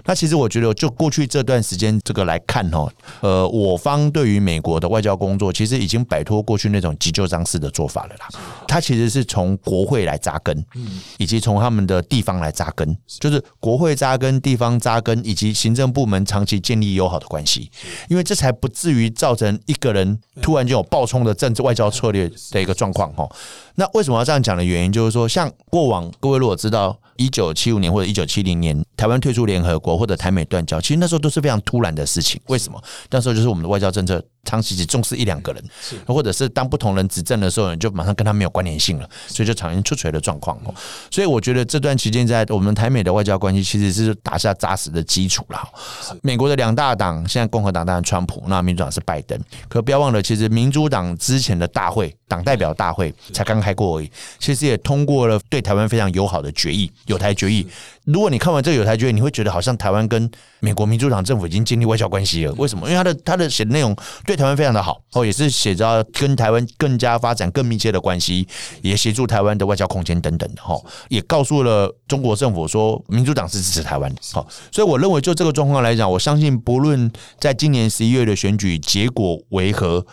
[0.05, 2.89] 那其实我觉得，就过去这段时间这个来看哦，
[3.21, 8.27] 呃，我方对于美国的外交工作，其实已经摆脱过去那种急救章式的做法了啦。
[8.67, 10.63] 它其实是从国会来扎根，
[11.17, 17.71] 以及从他们的地方来扎根，就是国会扎根、地方扎根，以及行政部门长期建立友好的关系，
[18.07, 23.27] 因为这才不至于造成一个人突然就有暴冲的政治外交策略的一个状况哈。
[23.75, 32.39] 那为什么要这样讲的原因，就是说，像过往各位如果知道，一九七五年或者一九七零年台湾退出联合国或者台美断交，其实那时候都是非常突然的事情。
[32.47, 32.81] 为什么？
[33.09, 34.23] 那时候就是我们的外交政策。
[34.47, 35.63] 长期只重视一两个人，
[36.05, 40.75] 或者是当不同人执政的时候，你就马上跟他没有关联性了，所以就产生出锤的状况哦。
[41.09, 45.67] 所以我觉得这段期间在我们台美的外交关系其实是打下扎实的基础了。
[46.21, 49.35] 美国的两大党，现在共和党当然川普，那民主党是拜登。
[49.67, 57.67] 可不要忘了，其实民主党之前的大会党代表大会才刚开过而已，其实也通过了对台湾非常友好的决议，有台决议。
[58.03, 62.53] 如果你看完这个台决，你会觉得好像台湾跟美国民主党政府已经建立外交关系了。
[62.53, 62.89] 为什么？
[62.89, 63.95] 因为他的他的写的内容
[64.25, 68.47] 对台湾非常的好哦，也是写着跟台湾更加发展更密切的关系，
[68.81, 74.21] 也协助台湾的外交空间等等的哈，也告诉了中国政府说民主党是支持台湾的。
[74.31, 80.05] 好，所以我认为就这个状况来讲，我相信不论在今年十一月的选举结果为何。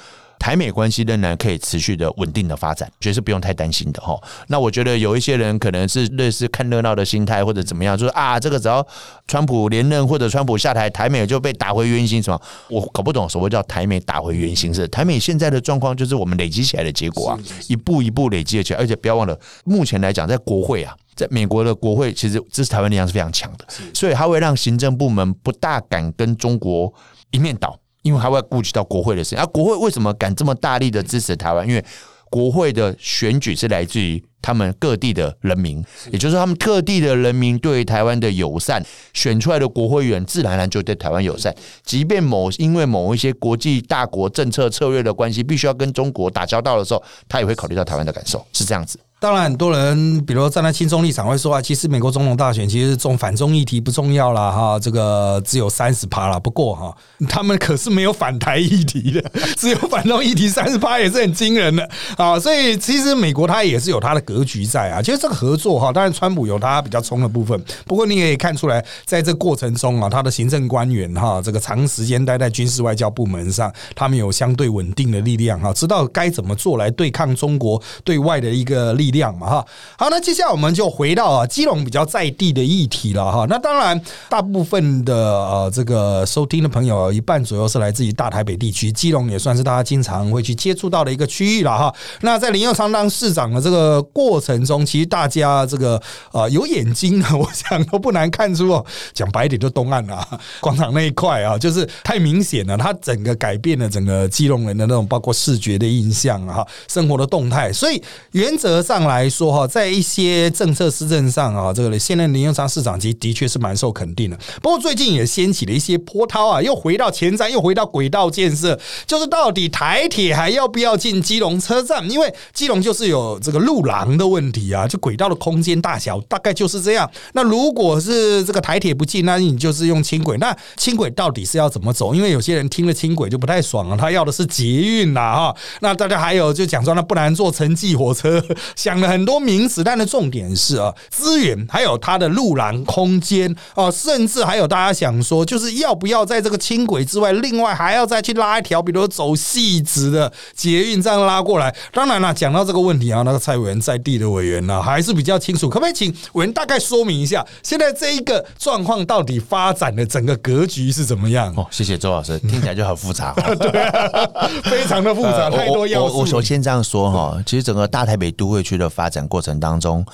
[0.43, 4.21] 台美关系仍然可以持续的稳定的发展，觉得是不用太担心的哈。
[4.49, 8.85] 那我觉得有一些人可能是类似看热闹的心态，或者怎么样，就是啊，这个只要
[9.29, 12.43] 川普连任或者川普下台，台美就被打回原形，什么？
[12.69, 26.93] 我搞不懂所谓叫台美打回原形是台美现在的状况，就是我们累积起来的结果啊，一步一步累积起来，而且不要忘了，目前来讲，在国会啊，在美国的国会，其实支持台湾力量是非常强的，所以它会让行政部门不大敢跟中国
[27.31, 27.79] 一面倒。
[28.03, 31.67] 因为还会顾及到国会的事情，而国会为什么敢这么大力的支持台湾？
[31.67, 31.85] 因为
[32.31, 41.55] 国会的选举是来自于他们各地的人民，也就是他们各地的人民对台湾的友善，选出来的国会议员自然然就对台湾友善。
[41.85, 48.99] 即便某因为某一些国际大国政策策略的关系，必须要跟中国打交道的时候，他也会考虑到台湾的感受，是这样子。
[49.23, 56.41] 当然，很多人，比如站在轻松立场会说啊，其实美国总统大选其实重反中议题不重要了哈，这个只有三十趴了。
[56.41, 56.93] 不过哈，
[57.31, 59.23] 他们可是没有反台议题的，
[59.57, 62.37] 只有反中议题三十趴也是很惊人的啊。
[62.37, 65.01] 所以其实美国它也是有它的格局在啊。
[65.01, 67.57] 其实这个合作哈，当然川普有他比较冲的部分，
[67.87, 79.12] 不过你也可以看出来，在这过程中啊，他的行政官员哈，这个长时间待在军事外交部门上，他们有相对稳定的力量哈，知道该怎么做来对抗中国对外的一个力。
[79.13, 83.47] 量嘛哈，好，那接下来我们就回到啊基隆比较在地的议题了哈。
[83.49, 91.95] 那当然，大部分的呃这个收听的朋友，一半左右是来自于大台北地区，基隆也算是大家经常会去接触到的一个区域了哈。
[92.23, 96.01] 那在林佑昌当市长的这个过程中，其实大家这个
[96.33, 98.85] 呃有眼睛的， 我想都不难看出哦。
[99.13, 100.27] 讲白一点，就东岸啊，
[100.61, 107.71] 广场那一块啊，就是太明显了，它整个改变了整个基隆人的那种包括视觉的印象啊，生活的动态。
[107.71, 109.02] 所以原则上。
[109.05, 114.39] 来说哈，在一些政策施政上啊，这个现任林永昌市长其实的确是蛮受肯定的。
[114.63, 122.09] 不过最近也掀起了一些波涛啊，又回到前瞻，又回到轨道建设，就是到底台铁还要不要进基隆车站？
[122.11, 127.11] 因为基隆就是有这个路廊的问题啊，就轨道的空间大小大概就是这样。
[127.33, 130.39] 那如果是这个台铁不进，那你就是用轻轨。
[130.39, 132.15] 那轻轨到底是要怎么走？
[132.15, 135.57] 因为有些人听了轻轨就不太爽了，他要的是捷运呐哈。
[135.81, 138.43] 那大家还有就讲说，那不然坐城际火车
[138.77, 138.92] 像。
[138.93, 151.75] 讲了很多名词，但的重点是啊，资源还有它的路廊空间哦，甚至还有大家想说，就是要不要在这个轻轨之外，另外还要再去拉一条，比如走细直的捷运这样拉过来。
[151.91, 161.51] 当然了，讲到这个问题啊，那个蔡委员在地的委员呢，还是比较清楚，可不可以请委员大概说明一下，现在这一个状况到底发展的整个格局是怎么样？
[161.57, 166.19] 哦，谢谢周老师，听起来就很复杂， 对，非常的复杂，太多要素。
[166.19, 168.82] 我首先这样说哈，其实整个大台北都会区的。
[168.83, 170.05] 的发展过程当中，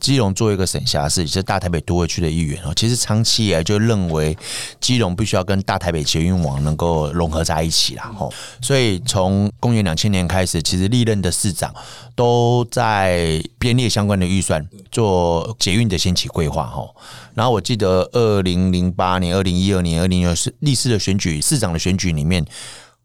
[0.00, 2.72] 基隆作为一个省辖市，也是大台北都会区的一员哦。
[2.74, 4.36] 其实长期以来就认为
[4.80, 8.10] 基隆必须要跟大台北捷运网能够融合在一起啦。
[8.16, 11.74] 吼，所以从公元两千年开始，其实历任的市长
[12.14, 16.66] 都在编列相关的预算做捷运的先期规划。
[16.66, 16.94] 吼，
[17.34, 22.44] 然后我记得二零零八年、二零一二年、二零二四历次的选举市长的选举里面。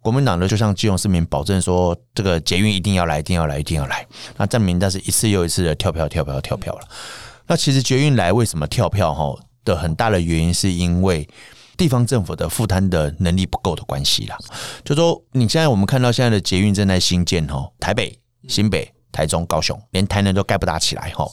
[0.08, 4.08] 国民党呢就向基隆市民保证说，这个捷运一定要来，一定要来，一定要来。
[4.38, 6.88] 那证明但是一次又一次的跳票、跳票、跳票了。
[7.46, 9.14] 那其实捷运来为什么跳票？
[9.14, 11.28] 哈的很大的原因是因为
[11.76, 14.38] 地方政府的负担的能力不够的关系啦。
[14.86, 18.18] 就说你现在我们看到现在的捷运正在新建，哈，台北、
[18.48, 21.30] 新北、台中、高雄，连台南都盖不大起来，哈。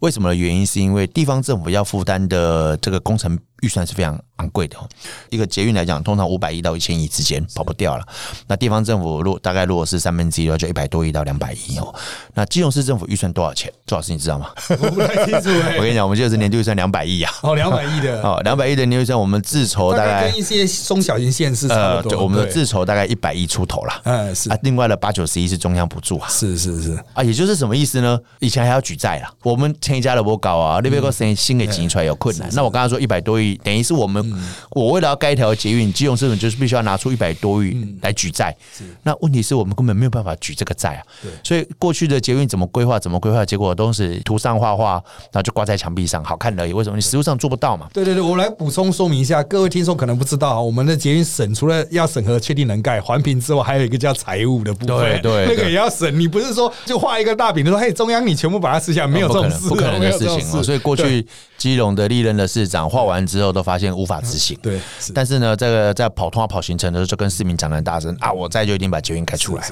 [0.00, 4.88] 为什么的原因是因为地方政府要负担的这个工程预算是非常昂贵的哦。
[5.30, 8.06] 一个捷运来讲，通常五百亿到一千亿之间跑不掉了。
[8.46, 11.94] 那地方政府如大概如果是三分之一的话，就一百多亿到两百亿哦。
[12.34, 13.72] 那基隆市政府预算多少钱？
[13.86, 14.50] 周老师你知道吗？
[14.70, 15.76] 我不太清楚哎。
[15.76, 17.32] 我跟你讲，我们就是年度预算两百亿啊。
[17.42, 22.22] 哦，两百亿的 哦，两百亿的年度预算，我们自筹大概跟一些中小型县市差不多。
[22.22, 24.00] 我们的自筹大概一百亿出头了。
[24.04, 24.58] 嗯，是啊。
[24.62, 26.28] 另外的八九十亿是中央补助啊。
[26.28, 28.18] 是是是啊，也就是什么意思呢？
[28.40, 29.32] 以前还要举债啦。
[29.42, 30.66] 我们前一家的不搞啊。
[30.66, 32.48] 啊，那边个新新给挤出来有困难。
[32.52, 34.34] 那我刚刚说一百多亿，等于是我们
[34.70, 38.56] 我为了要盖一条捷运，基隆市政就是必须要拿出一百多亿来举债。
[39.02, 41.02] 那问题是我们根本没有办法举这个债啊。
[41.44, 44.92] 所以过去的捷运怎么规划，怎么规划，结果都是图上画画，
[45.30, 46.72] 然后就挂在墙壁上，好看而已。
[46.72, 47.88] 为什么你实物上做不到嘛？
[47.92, 56.18] 对对对，我来补充说明一下，各位听众可能不知道，我们的捷运审除了要审核确定能盖环评之外，还有一个叫财务的部分，对 对，那个也要审。
[56.18, 60.62] 你不是说就画一个大饼，说嘿中央你全部把它吃下，没有这种事，不可能的事情。
[60.62, 61.26] 所以过去
[61.58, 64.58] 基隆的历任的市长画完之后，都发现无法执行。
[64.62, 64.80] 对，
[65.14, 69.66] 但是呢，这个在跑通话跑行程的时候，就跟市民讲的很大声啊，我在就一定把捷运开出来。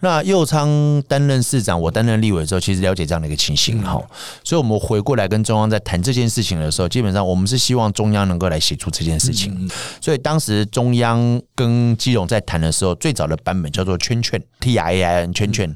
[0.00, 4.02] 那右昌担任市长，我担任立委之后，其实了解这样的一个情形哈。
[4.42, 9.70] 所以，我们回过来跟中央在谈这件事情的时候，基本上我们是希望中央能够来协助这件事情。
[10.00, 15.74] 所以，当时中央跟基隆在谈的时候，最早的版本叫做“圈圈 ”，T I A N 圈圈。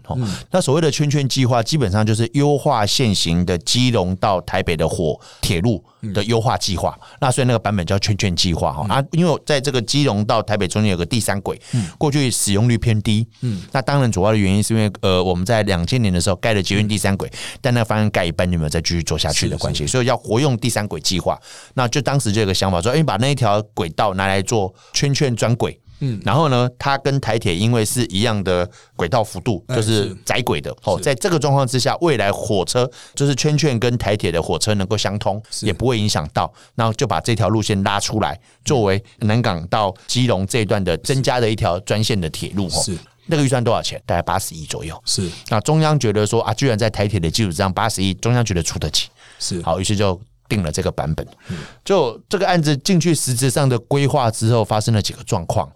[0.50, 5.82] 那所谓的圈圈计划，基本上就是优化现行的基隆到台北的火铁路
[6.14, 11.60] 的优化计划，那所以那个版本叫圈圈计划哈啊，因为在这个基隆到台北中间有个第三轨，
[11.98, 21.38] 过去使用率偏低，嗯，那当然主要的原因是因为呃我们在两千年的时候盖了捷运第三轨，但那个方案盖一半就没有再继续做下去的关系，所以要活用第三轨计划，
[21.74, 25.78] 那就当时就有个想法说，哎，把那一条轨道拿来做圈圈专轨。
[26.00, 30.74] 嗯，然后呢，它跟台铁因为是一样的轨道幅度，就是窄轨的。
[30.84, 36.52] 哦，在这个状况之下，未来火车就是圈圈跟台铁的火车能够相通，也不会影响到。
[36.74, 42.68] 然后就把这条路线拉出来，作为南港到基隆这一段的增加的一条专线的铁路。
[42.70, 44.00] 是那个预算多少钱？
[44.06, 45.00] 大概八十亿左右。
[45.04, 49.08] 是那中央觉得说啊，居然在台铁的基础上八十亿，中央觉得出得起。
[49.38, 50.20] 是好，于是就。
[50.48, 51.26] 定了这个版本，
[51.84, 55.70] 就这个案子进去实质上的规划之后，发生了几个状况。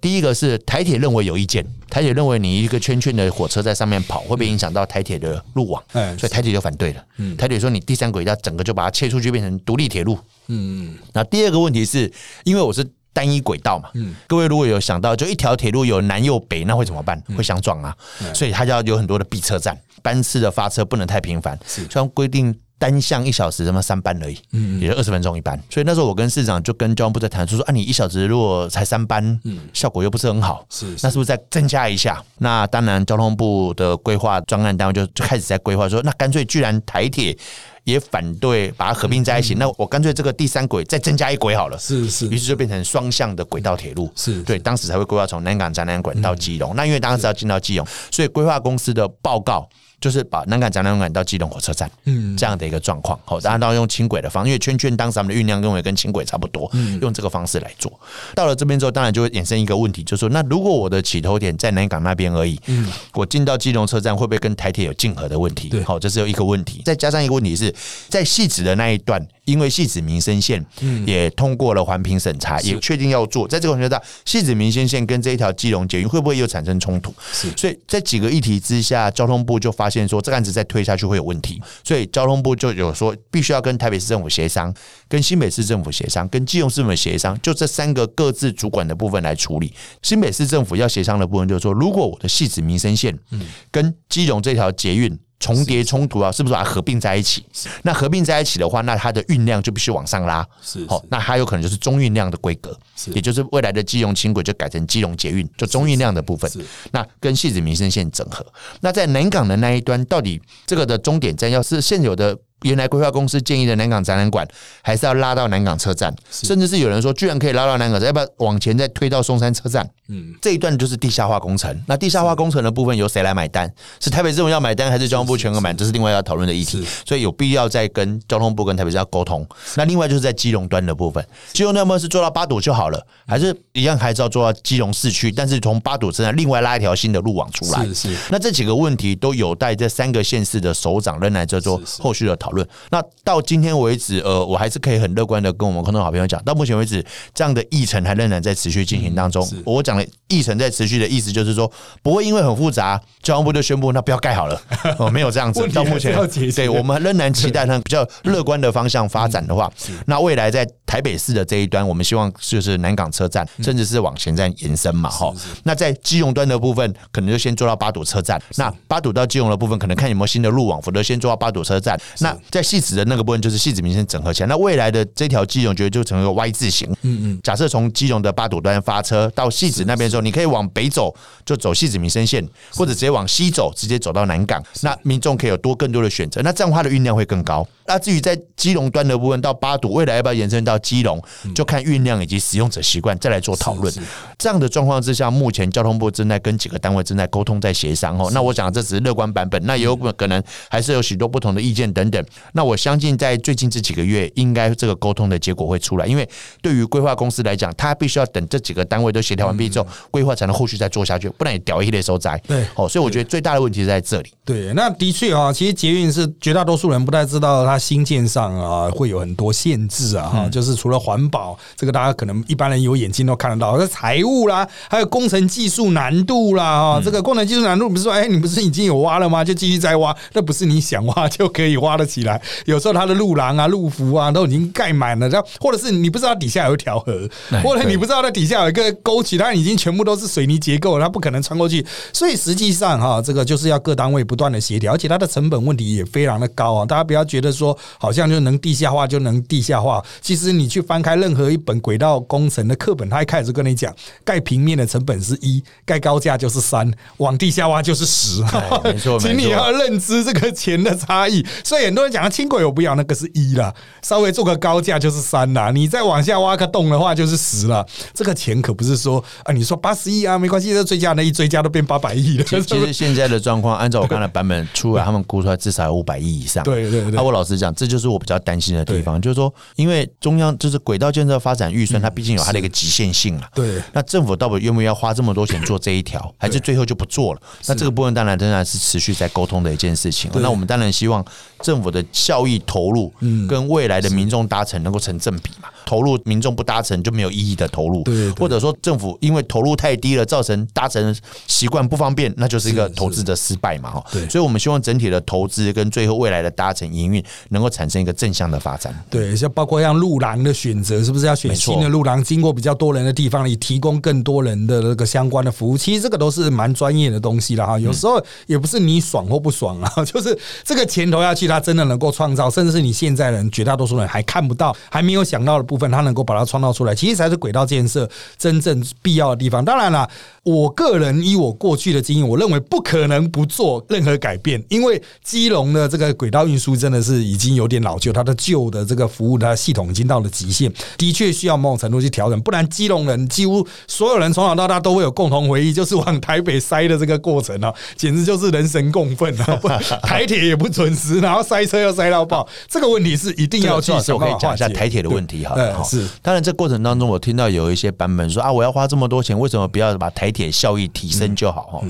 [0.00, 5.82] 第一个是台铁认为有意见，台铁认为你一个圈圈的火车在上面跑，会不会影响到台铁的路网？
[5.92, 7.04] 所以台铁就反对了。
[7.36, 10.16] 台铁说你第三轨道整个就把它切出去，变成独立铁路。
[10.46, 10.98] 嗯嗯。
[11.12, 12.12] 那第二个问题是
[12.44, 17.20] 因为我是单一轨道嘛，嗯，各位如果有想到，就一条铁路有南右北，那会怎么办？
[17.36, 17.96] 会相撞啊。
[18.32, 21.58] 所以它就要有很多的闭车站，班次的发车不能太频繁，
[21.90, 22.54] 像规定。
[22.78, 25.60] 单向一小时什么三班而已，嗯，也就二十分钟一班。
[25.68, 32.22] 所以那时候我跟市长就跟交通部在谈，说说啊，你一小时如果才三班，嗯，效果又不是很好，是，那是不是再增加一下？
[32.38, 37.36] 那当然，交通部的规划专案单位就就开始在规划说，那干脆居然台铁
[37.84, 46.76] 也反对把它合并在一起，那我干脆这个第三轨再增加一轨好了，是是，于是就变成双向的轨道铁路，是对，当时才会规划从南港展览馆到基隆。
[46.76, 49.68] 那因为当时要进到基隆，所以规划公司的报告。
[50.00, 57.92] 就是把南港展览馆到基隆火车站，嗯，这样的一个状况，好，然后用轻轨的方，因为圈圈当时他们的运量认为跟轻轨差不多，嗯，用这个方式来做。
[58.32, 65.68] 到了这边之后，当然就会衍生一个问题，就是说，那如果我的起头点在南港那边而已，嗯，我进到基隆车站会不会跟台铁有竞合的问题？
[65.68, 66.80] 对，好，这是有一个问题。
[66.84, 67.74] 再加上一个问题是
[68.08, 70.64] 在戏子的那一段，因为戏子民生线
[71.06, 77.12] 也通过了环评审查，也确定要做，在这个情况下，戏子民生线跟这一条基隆捷运会不会又产生冲突？
[77.32, 79.87] 是，所以在几个议题之下，交通部就发。
[79.88, 84.72] 发现说这个案子再推下去会有问题，所以交通部就有说必须要跟台北市政府协商，
[85.08, 89.72] 跟新北市政府协商，跟基隆市政府协商，就这三个各自主管的部分来处理。
[90.02, 95.18] 新北市政府要协商的部分就是说，如果我的戏子民生线，嗯，跟基隆这条捷运。
[95.40, 97.44] 重叠冲突啊，是不是把它合并在一起？
[97.82, 100.46] 那合并在一起的话，那它的运量就必须往上拉。
[100.60, 102.76] 是，好，那它有可能就是中运量的规格，
[103.14, 106.50] 也就是未来的基隆轻轨就改成基隆捷运，就中运量的部分。
[106.90, 108.44] 那跟戏子民生线整合。
[108.80, 114.46] 那在南港的那一端，到底这个的终点站要是现有的原来规划公司建议的南港展览馆，
[114.82, 116.12] 还是要拉到南港车站？
[116.30, 119.88] 甚至是有人说，居然可以拉到南港，要不要往前再推到松山车站？
[120.08, 121.74] 嗯，这一段就是地下化工程。
[121.86, 123.70] 那地下化工程的部分由谁来买单？
[124.00, 125.72] 是台北市政府要买单，还是交通部全额买？
[125.74, 126.84] 这是另外要讨论的议题。
[127.06, 129.46] 所以有必要再跟交通部跟台北市要沟通。
[129.76, 135.30] 那另外就是在基隆端的部分，基隆那么是做到八堵就好了，还是一样还是要做到基隆市区？
[135.30, 137.84] 但是从八堵车站另外拉一条新的路网出来。
[137.86, 138.16] 是是。
[138.30, 142.66] 那这几个问题都有待这三个县市的首长仍然在做后续的讨论。
[142.90, 149.46] 那到今天为止，呃，我还是可以很乐观的跟我们空中好朋友讲，到目前为止，这样的议程还仍然在持续进行当中。
[149.66, 151.70] 我讲的议程在持续的意思就是说，
[152.02, 154.60] 不会因为很复杂，交通部就宣布那不要盖好了
[154.98, 155.66] 哦，没有这样子。
[155.68, 156.14] 到目前，
[156.54, 159.70] 对我们仍然期待它比较乐观的方向发展的话，
[160.06, 165.32] 那未来在台北市的这一端，我们希望就是南港车站，甚至是往前站延伸嘛，哈。
[165.64, 168.40] 那在基隆端的部分，可能就先做到八堵车站。
[168.56, 171.98] 那八堵到基隆的部分，可能看有没有新的路网，否则先做到八堵车站。
[172.20, 174.48] 那在戏子的那个部分，就是戏子民生整合起来。
[174.48, 176.88] 那未来的这条基隆，觉得就成一个 Y 字形。
[177.02, 177.40] 嗯嗯。
[177.42, 181.12] 假设从基隆的八堵端发车到戏子那边的时候，你可以往北走，
[181.44, 184.62] 就走戏子民生线，或者直接往西走，直接走到南港。
[184.82, 186.40] 那民众可以有多更多的选择。
[186.42, 187.66] 那这样它的运量会更高。
[187.86, 191.20] 那至于在基隆端的部分到八堵，未来要不要延伸到基隆，
[191.54, 193.92] 就看运量以及使用者习惯再来做讨论。
[194.36, 198.30] 这样的状况之下，目前交通部正在跟几个单位正在沟通，在协商哦。
[198.34, 202.22] 那我想这只是乐观版本，那也有可能还是有许多不同的意见等等。
[202.52, 206.06] 那我相信在最近这几个月，应该这个沟通的结果会出来。
[206.06, 206.28] 因为
[206.60, 209.77] 对于规划公司来讲，他必须要等这几个单位都协调完毕之后，
[210.10, 212.40] 规划才能后续再做下去，不然也屌一列收窄。
[212.46, 214.32] 对，哦，所以我觉得最大的问题是在这里。
[214.44, 217.78] 对，那的确啊，其实捷运是绝大多数人不太知道它。
[217.78, 229.44] 新建上啊，会有很多限制啊，哈，就是除了环保这个，大家可能一般人有眼睛都看得到，那财务啦，还有工程技术难度啦，哈，这个工程技术难度不是说，哎，你不是已经有挖了吗？
[229.44, 232.40] 就继续再挖，那不是你想挖就可以挖得起来。
[232.66, 237.28] 有时候它的路廊啊、路幅啊都已经盖满了，然后或者是你不知道底下有一条河，
[237.62, 241.86] 或者你不知道它底下有一个沟渠，它已经经全部都是水泥结构，它不可能穿过去。
[242.12, 246.84] 所以实际上哈，这个就是要各单位不断的协调，而且它的成本问题也非常的高啊。
[246.84, 247.68] 大家不要觉得说。
[248.00, 253.92] 好像就能地下化就能地下化，其实你去翻开任何一本轨道工程的课本，他一开始跟你讲，
[254.24, 258.42] 盖平面的成本是一，盖高架就是三，往地下挖就是十。
[258.84, 261.44] 没错，请你要认知这个钱的差异。
[261.64, 267.84] 所以很多人讲轻轨我不要，那个是一啦，稍微做个高架就是三啦，你再往下挖个洞的话就是十了。
[268.14, 272.44] 这个钱可不是说啊，你说八十亿啊，没关系，这追加那一追加都变八百亿了。
[272.44, 276.62] 其实 现在的状况，按照我刚才版本出来，他们估出来至少有五百亿以上。
[276.64, 277.10] 对对对。
[277.12, 283.48] 那我老实讲，这就是我比较担心的地方，就是说，因为中央就是轨道建设发展预算，它毕竟有它的一个极限性啊。
[283.54, 283.82] 对。
[283.94, 287.40] 那政府到底愿不愿意花这么多钱做这一条，还是最后就不做了？
[287.66, 290.30] 那这个部分当然仍然是持续在沟通的一件事情。
[290.34, 291.24] 那我们当然希望
[291.62, 295.70] 政府的效益投入，嗯，跟未来的民众搭乘能够成正比嘛。
[295.86, 298.30] 投入民众不搭乘就没有意义的投入，对。
[298.32, 301.14] 或者说政府因为投入太低了，造成搭乘
[301.46, 303.90] 习惯不方便，那就是一个投资的失败嘛。
[303.90, 304.04] 哈。
[304.12, 304.28] 对。
[304.28, 308.94] 所以我们希望整体的投资跟最后未来的搭乘营运能够产生一个正向的发展。
[309.10, 315.76] 对，像包括像路廊的选择，是不是要选新的路廊，经过比较多人的地方，以提供更多人的那个相关的服务？
[315.76, 317.78] 其实这个都是蛮专业的东西了哈。
[317.78, 329.64] 有时候也不是你爽或不爽啊，就是这个钱投下去，它真的能够创造，甚至是你现在人绝大多数人还看不到、还没有想到的部分，它能够把它创造出来，其实才是轨道建设真正必要的地方。
[329.64, 330.08] 当然了。
[330.44, 349.60] 我个人以我过去的经验，我认为不可能不做任何改变，因为基隆的这个轨道运输真的是已经有点老旧，它的旧的这个服务的系统已经到了极限，的确需要某种程度去调整，不然基隆人几乎所有人从小到大都会有共同回忆，就是往台北塞的这个过程啊，简直就是人神共愤啊！
[350.02, 353.92] 台铁也不准时，然后塞车又塞到爆，这个问题是一定要去。
[353.92, 361.82] 我可以讲一下台铁的问题哈，是当然这过程当中，我听到有一些版本说啊，我要花这么多钱，为什么不要把台铁效益提升就好哈。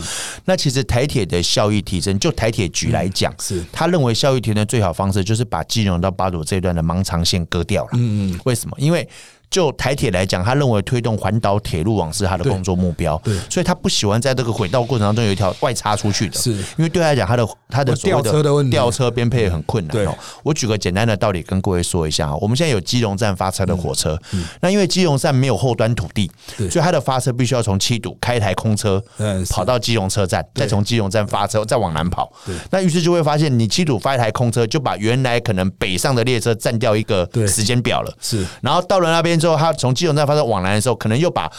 [0.44, 7.90] 那其实台铁的效益提升，就台铁局来讲，是他认为效益提升最好方式就是把金融到八堵这一段的盲肠线割掉了。
[7.94, 8.76] 嗯嗯，为什么？
[8.78, 9.08] 因为
[9.50, 16.52] 就台铁来讲，他认为推动环岛铁路网是他的工作目标，对，所以他不喜欢在这个轨道过程当中有一条外插出去的，是。
[16.52, 19.96] 因为对他来讲，他的他的吊车的问题，吊车编配很困难。
[19.96, 20.06] 对，
[20.42, 24.20] 我举个简单的道理跟各位说一下啊，我们现在有基隆站发车的火车，
[24.60, 29.02] 那因为基隆站没有后端土地，所以它的发车必须要从七堵开一台空车，
[29.48, 32.30] 跑到基隆车站，再从基隆站发车，再往南跑。
[32.70, 38.14] 那于是就会发现，你七堵发一台空车，就把原来可能北上的列车占掉一个时间表了。
[38.20, 39.37] 是，然后到了那边。
[39.38, 41.50] 之后，他从基隆站发生往来的时候，可能又把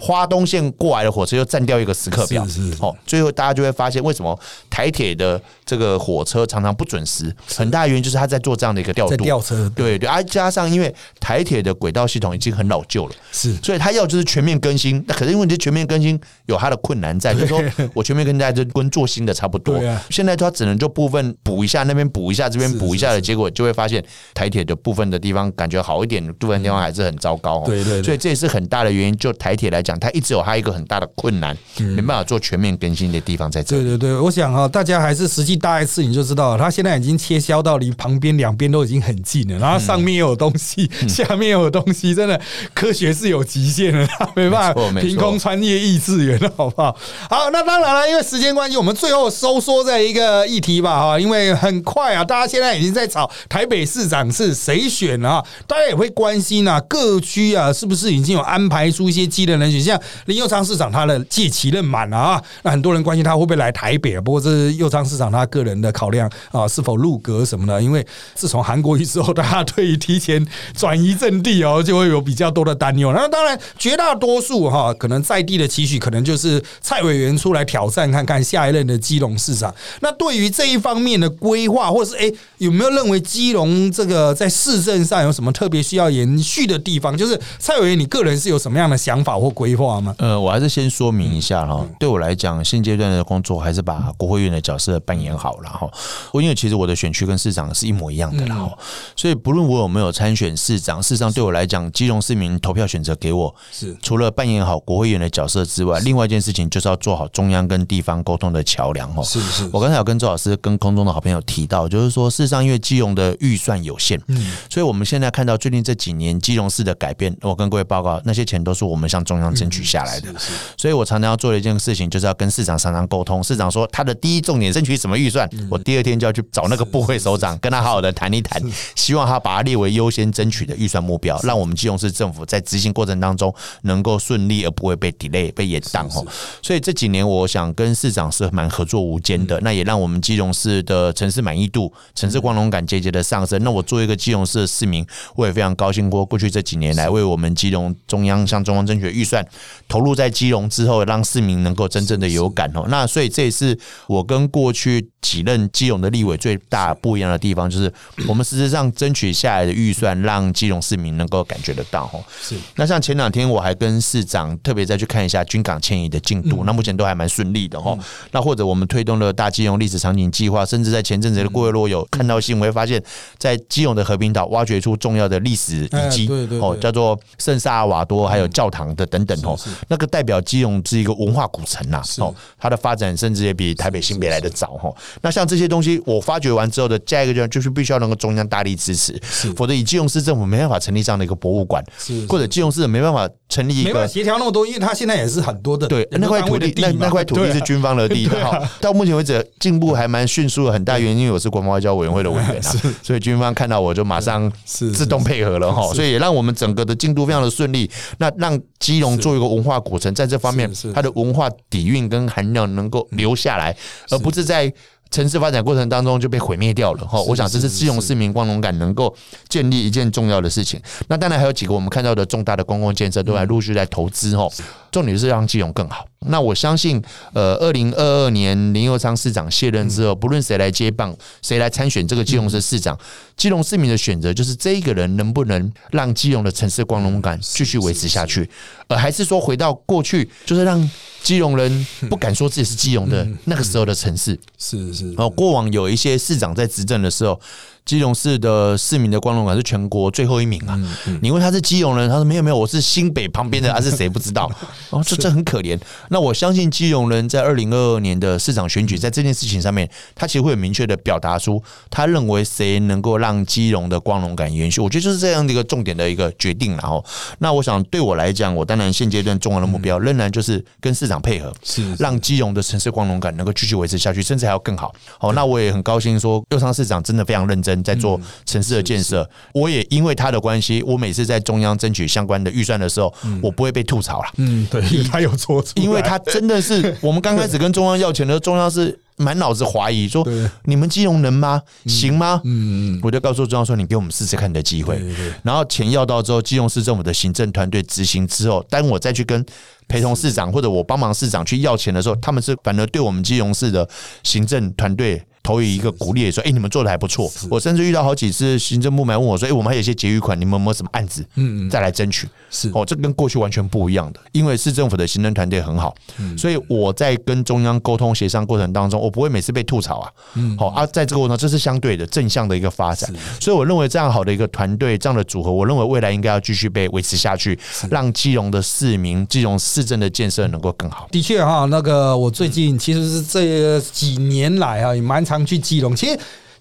[0.00, 2.46] 花东线过来的火车又占掉一个时刻表。
[2.46, 7.34] 是是哦，最后大家就会发现，为什么台铁的这个火车常常不准时？
[7.56, 9.16] 很大原因就是他在做这样的一个调度。
[9.16, 15.04] 吊车，对对，啊，加上因为台铁的轨道系统已经很老旧了，是所以他要就是全面更新。
[15.06, 17.62] 那可是因为这全面更新有它的困难在，就是说
[17.94, 19.78] 我全面更新在就跟做新的差不多。
[20.10, 24.02] 现在他只能就部分补一下，那边补一下，这边补一下的结果，就会发现
[24.34, 27.62] 台铁的部分的地方感觉好一点，部分地方还是很糟糕哦。
[27.66, 29.16] 对对对所以这也是很大的原因。
[29.18, 33.82] 就台铁来讲，它一直有它一个很大的困难，没办法做全面更新的地方在这里。
[33.82, 42.40] 对对对，我想哈、大家还是实际搭一次你就知道了，它现在已经切削到离旁边两边都已经很近了，然后上面又有东西，嗯下面又有东西，真的
[42.74, 46.96] 科学是有极限的，它 没办法凭空穿越异次元了，好不好？
[47.28, 70.46] 好，那当然了，因为时间关系，我们最后收缩在一个议题吧，哈，因为很快啊，大家现在已经在吵台北市长是谁选啊，大家也会关心啊，各区啊是不是已经有安排出一些机人人选，像林佑昌市长他的届期任满了啊，那很多人关心他会不会来台北啊，不过这是佑昌市长他个人的考量啊，是否入阁什么的，因为自从韩国瑜之后，大家对于提前
[70.76, 73.12] 转移阵地哦，就会有比较多的担忧。
[73.12, 79.74] 那当然，绝大多数哈，可能在地的期许，可能就是蔡委员出来挑战看看下一任的基隆市长。
[80.00, 87.07] 那对于这一方面的规划，或是哎、有没有认为基隆这个在市政上有什么特别需要延续的地方？
[87.16, 90.14] 就是蔡委员，你个人是有什么样的想法或规划吗？
[90.18, 95.88] 呃，我还是先说明一下哈，对我来讲，现阶段的工作还是把国会议员的角色扮演好了哈。
[96.32, 98.78] 我因为其实我的选区跟市长是一模一样的啦哈，
[99.16, 109.22] 所以不论我有没有参选市长，事实上对我来讲，基隆市民投票选择给我，是除了扮演好国会议员的角色之外，另外一件事情就是要做好中央跟地方沟通的桥梁哈。
[109.22, 120.28] 是是我刚才有跟周老师跟空中的好朋友提到，就是说，事实上因为基隆的预算有限，嗯所以我们现在看到最近这几年基隆市的改变，我跟各位报告，那些钱都是我们向中央争取下来的。
[120.76, 123.42] 所以我常常要做的一件事情，就是要跟市长常常沟通。
[123.42, 128.62] 市长说他的第一重点争取什么预算，我第二天就要去找那个部会首长，跟他好好的谈一谈，
[128.94, 136.26] 希望他把它列为优先争取的预算目标，让我们基隆市政府在执行过程当中能够顺利，而不会被 delay 被延宕吼。
[136.62, 143.62] 所以这几年我想跟市长是蛮合作无间的，那也让我们基隆市的城市满意度、城市光荣感节节的上升。
[143.62, 149.44] 那我作为一个基隆市的市民，我也非常高兴过过去这几年来为我们基隆中央向中央争取的预算
[149.88, 152.84] 投入在基隆之后，让市民能够真正的有感哦。
[152.88, 157.92] 那所以这也是我跟过去几任基隆的立委最大不一样的地方，就是
[158.26, 162.24] 我们实质上争取下来的预算，让基隆市民能够感觉得到哦。
[162.40, 167.96] 是那像前两天我还跟市长特别再去看一下军港迁移的进度，那目前都还蛮顺利的哈。
[168.32, 173.02] 那或者我们推动了大基隆历史场景计划，甚至在前阵子的过月落有看到新闻，会发现，
[173.38, 179.58] 在基隆的和平岛挖掘出重要的历史遗迹哎对对叫做圣萨尔瓦多，还有教堂的等等哦，
[179.88, 184.90] 那个代表基隆是一个文化古城呐，哦，它的发展甚至也比台北新北来的早哈。
[185.22, 189.20] 那像这些东西，我发掘完之后的下一个阶段，就是必须要能够中央大力支持，
[189.56, 194.08] 否则以基隆市政府没办法成立这样的一个博物馆是，或者基隆市没办法成立一没办法个。
[194.08, 202.72] 协调那么多，因为它现在也是很多的对，那块土地，那那块土地是军方的地，对啊好，到目前为止进步还蛮迅速的，很大原因因为我是国防外交委员会的委员啊，
[203.02, 207.90] 所以军方看到我就马上是自动配合了哈，所以也让我们整个的进度非常的顺利。
[208.18, 213.74] 那让基隆做一个文化古城，在这方面它的文化底蕴跟含量能够留下来，
[214.10, 214.72] 而不是在。
[215.10, 219.16] 城市发展过程当中就被毁灭掉了哈，我想这是基隆市民光荣感能够
[219.48, 220.78] 建立一件重要的事情。
[221.08, 224.46] 那当然还有几个我们看到的重大的公共建设都在陆续在投资哈，
[224.92, 226.04] 重点是让基隆更好。
[226.26, 227.02] 那我相信，
[227.32, 232.98] 呃，二零二二年林佑昌市长卸任之后，不论谁来接棒，谁来参选这个基隆市市长，
[233.36, 238.50] 基隆市民的选择就是这一个人能不能让基隆的城市光荣感继续维持下去，
[238.88, 240.90] 呃，还是说回到过去，就是让
[241.22, 244.38] 基隆人不敢说自己是基隆的那个时候的城市。
[244.58, 245.14] 是是。
[245.16, 247.40] 哦，过往有一些市长在执政的时候，
[247.88, 250.78] 基隆市的市民的光荣感是全国最后一名啊。
[251.22, 254.46] 你问他是基隆人，他说没有没有，我是新北旁边的，他是谁不知道。
[254.90, 255.80] 哦，这这很可怜。
[256.10, 264.82] 那我相信基隆人在二零二二年的市长选举，在这件事情上面，他其实会有明确的表达出他认为谁能够让基隆的光荣感延续。
[264.82, 267.02] 我觉得就是这样的一个重点的一个决定然后，
[267.38, 274.94] 那我想对我来讲，我当然现阶段重要的目标仍然就是跟市长配合，是让基隆的城市光荣感能够继续维持下去，甚至还要更好。
[275.18, 279.28] 好，那我也很高兴说，右昌市长真的非常认真在做城市的建设。
[279.52, 283.12] 我也因为他的关系，我每次在中央争取相关的预算的时候，
[283.42, 284.28] 我不会被吐槽了。
[284.36, 290.26] 嗯，对，因为他有做出，因为他真的是， 我们刚开始跟中央要钱的时候，中央是满脑子怀疑，说
[290.64, 291.60] 你们金融能吗？
[291.86, 292.40] 行吗？
[292.44, 295.00] 嗯，我就告诉中央说，你给我们试试看的机会。
[295.42, 299.44] 然后钱要到之后，金融市政府的行政团队执行之后，当我再去跟
[299.88, 303.88] 陪同市长或者我帮忙市长去要钱的时候，他们是反而对我们基隆市的
[304.22, 305.22] 行政团队。
[305.40, 311.24] 投以一个鼓励，说：“哎、你们做的还不错。”我甚至遇到好几次行政部门问我说：“哎、我们还有一些结余款，你们有没有什么案子？
[311.36, 315.94] 嗯嗯，再来争取。”是哦，这跟过去完全不一样的，因为市政府的行政团队很好，
[316.36, 320.12] 所以我在跟中央沟通协商过程当中，我不会每次被吐槽啊。
[320.34, 323.10] 嗯，好啊，在这个过程中，这是相对的正向的一个发展，
[323.40, 327.58] 所以我认为这样好的一个团队，这样的组合，我认为未来应该要继续被维持下去，
[327.90, 331.06] 让基隆的市民、基隆市市政的建设能够更好。
[331.12, 335.94] 的确哈，那个我最近其实是这几年来啊，也蛮常去基隆。
[335.94, 336.18] 其实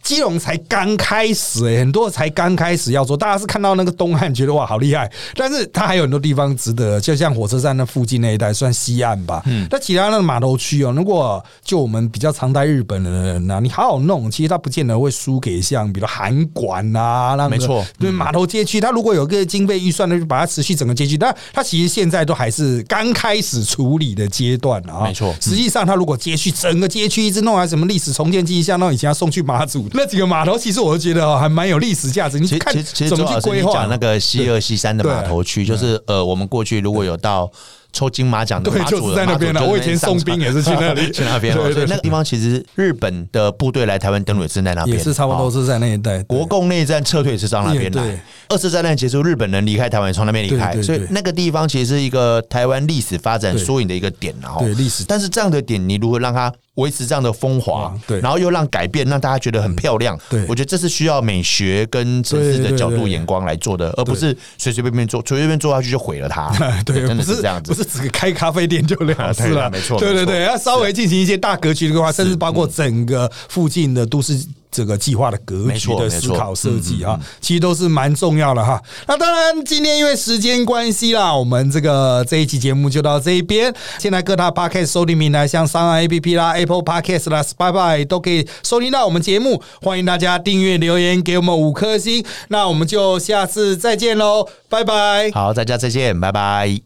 [0.07, 9.43] 基隆才刚开始哎、很多才刚开始要做，大家是看到那个东岸觉得哇好厉害，但是它还有很多地方值得，就像火车站那附近那一带算西岸吧。
[9.47, 25.03] 嗯，那其他那个码头区哦，如果就我们比较常待日本的人呐、你好好弄，其实它不见得会输给像比如韩馆啊，那个没错对码头街区，它如果有个经费预算呢，就把它持续整个街区，但它其实现在都还是刚开始处理的阶段啊。
[25.03, 32.39] 没错实际上它如果街区整个街区一直弄来什么历史重建记忆，像那种以前要送去马祖那几个码头，其实我都觉得哦还蛮有历史价值。
[32.39, 33.73] 你看其实怎老师规划。
[33.73, 37.51] 讲那个西二西三的码头区，就是呃，我们过去如果有到。
[37.93, 41.09] 抽金马奖的对马祖的就是在那边了马祖我以前送兵也是去那里。
[41.09, 46.21] 去那边所以那个地方其实日本的部队来台湾登陆也是在那边，也是差不多哦是在那一带。
[46.23, 53.63] 国共内战撤退是到那边来，二次大战结束，日本人离开台湾，也从那边离开，所以那个地方其实是一个台湾历史发展对。
[53.63, 55.03] 缩影的一个点，然后对历史。
[55.07, 58.19] 但是这样的点，你如何让它维持这样的风华啊，对。
[58.19, 60.43] 然后又让改变让大家觉得很漂亮，对。
[60.47, 66.49] 我觉得这是需要美学跟城市的角度眼光来做的，而不是随随便便做，随随便便做下去就毁了它，
[66.83, 67.73] 对，真的不是是这样子。
[67.73, 67.77] 不。
[67.77, 74.37] 是只开咖啡店就了事了， 没错对对对，要稍微进行一些大格局的规划，甚至包括整个附近的都市。
[74.71, 78.81] 这个计划的格没局的思考设计啊，其实都是蛮重要的哈。
[79.07, 83.73] 那当然，今天因为时间关系啦，我们这个这一期节目就到这一边。
[83.97, 89.61] 现在各大 podcast 收听平台，像三岸 APP 啦、Apple Podcast 啦、Spotify 都可以收听到我们节目。
[89.81, 92.23] 欢迎大家订阅、留言给我们五颗星。
[92.49, 95.31] 那我们就下次再见喽，拜拜。
[95.33, 96.81] 好，大家再见，拜拜。